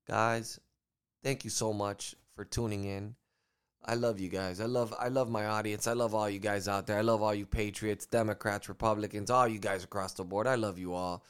Guys, 0.07 0.59
thank 1.23 1.45
you 1.45 1.51
so 1.51 1.73
much 1.73 2.15
for 2.35 2.45
tuning 2.45 2.85
in. 2.85 3.15
I 3.85 3.95
love 3.95 4.21
you 4.21 4.29
guys. 4.29 4.61
I 4.61 4.67
love 4.67 4.93
I 4.99 5.09
love 5.09 5.31
my 5.31 5.47
audience. 5.47 5.87
I 5.87 5.93
love 5.93 6.15
all 6.15 6.29
you 6.29 6.41
guys 6.41 6.69
out 6.69 6.87
there. 6.87 6.99
I 6.99 7.03
love 7.03 7.23
all 7.23 7.35
you 7.35 7.47
patriots, 7.47 8.07
Democrats, 8.07 8.69
Republicans, 8.69 9.31
all 9.31 9.47
you 9.47 9.59
guys 9.59 9.85
across 9.85 10.15
the 10.15 10.25
board. 10.25 10.47
I 10.47 10.57
love 10.57 10.79
you 10.79 10.95
all. 10.95 11.25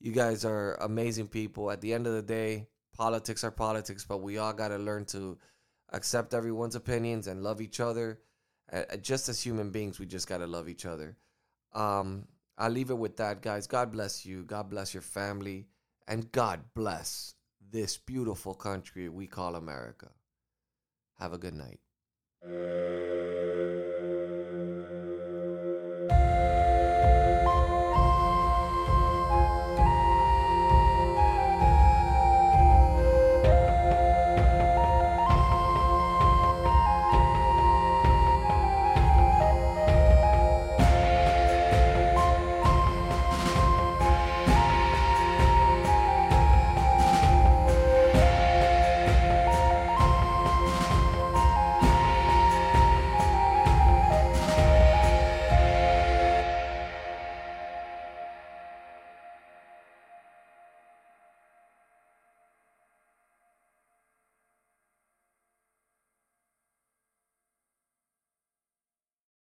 You 0.00 0.12
guys 0.12 0.44
are 0.44 0.74
amazing 0.74 1.28
people. 1.28 1.70
At 1.70 1.80
the 1.80 1.92
end 1.94 2.06
of 2.06 2.12
the 2.12 2.22
day, 2.22 2.68
politics 2.96 3.42
are 3.42 3.50
politics, 3.50 4.04
but 4.04 4.18
we 4.18 4.38
all 4.38 4.52
got 4.52 4.68
to 4.68 4.78
learn 4.78 5.06
to 5.06 5.38
accept 5.92 6.34
everyone's 6.34 6.76
opinions 6.76 7.26
and 7.26 7.42
love 7.42 7.60
each 7.60 7.80
other. 7.80 8.20
just 9.00 9.28
as 9.28 9.40
human 9.40 9.70
beings, 9.70 9.98
we 9.98 10.06
just 10.06 10.28
got 10.28 10.38
to 10.38 10.46
love 10.46 10.68
each 10.68 10.86
other. 10.86 11.16
Um, 11.72 12.26
I'll 12.58 12.70
leave 12.70 12.90
it 12.90 12.98
with 12.98 13.16
that, 13.18 13.40
guys. 13.40 13.68
God 13.68 13.92
bless 13.92 14.26
you. 14.26 14.42
God 14.42 14.68
bless 14.68 14.92
your 14.92 15.02
family. 15.02 15.68
And 16.08 16.30
God 16.32 16.60
bless 16.74 17.34
this 17.70 17.96
beautiful 17.96 18.54
country 18.54 19.08
we 19.08 19.28
call 19.28 19.54
America. 19.54 20.10
Have 21.20 21.32
a 21.32 21.38
good 21.38 21.54
night. 21.54 21.78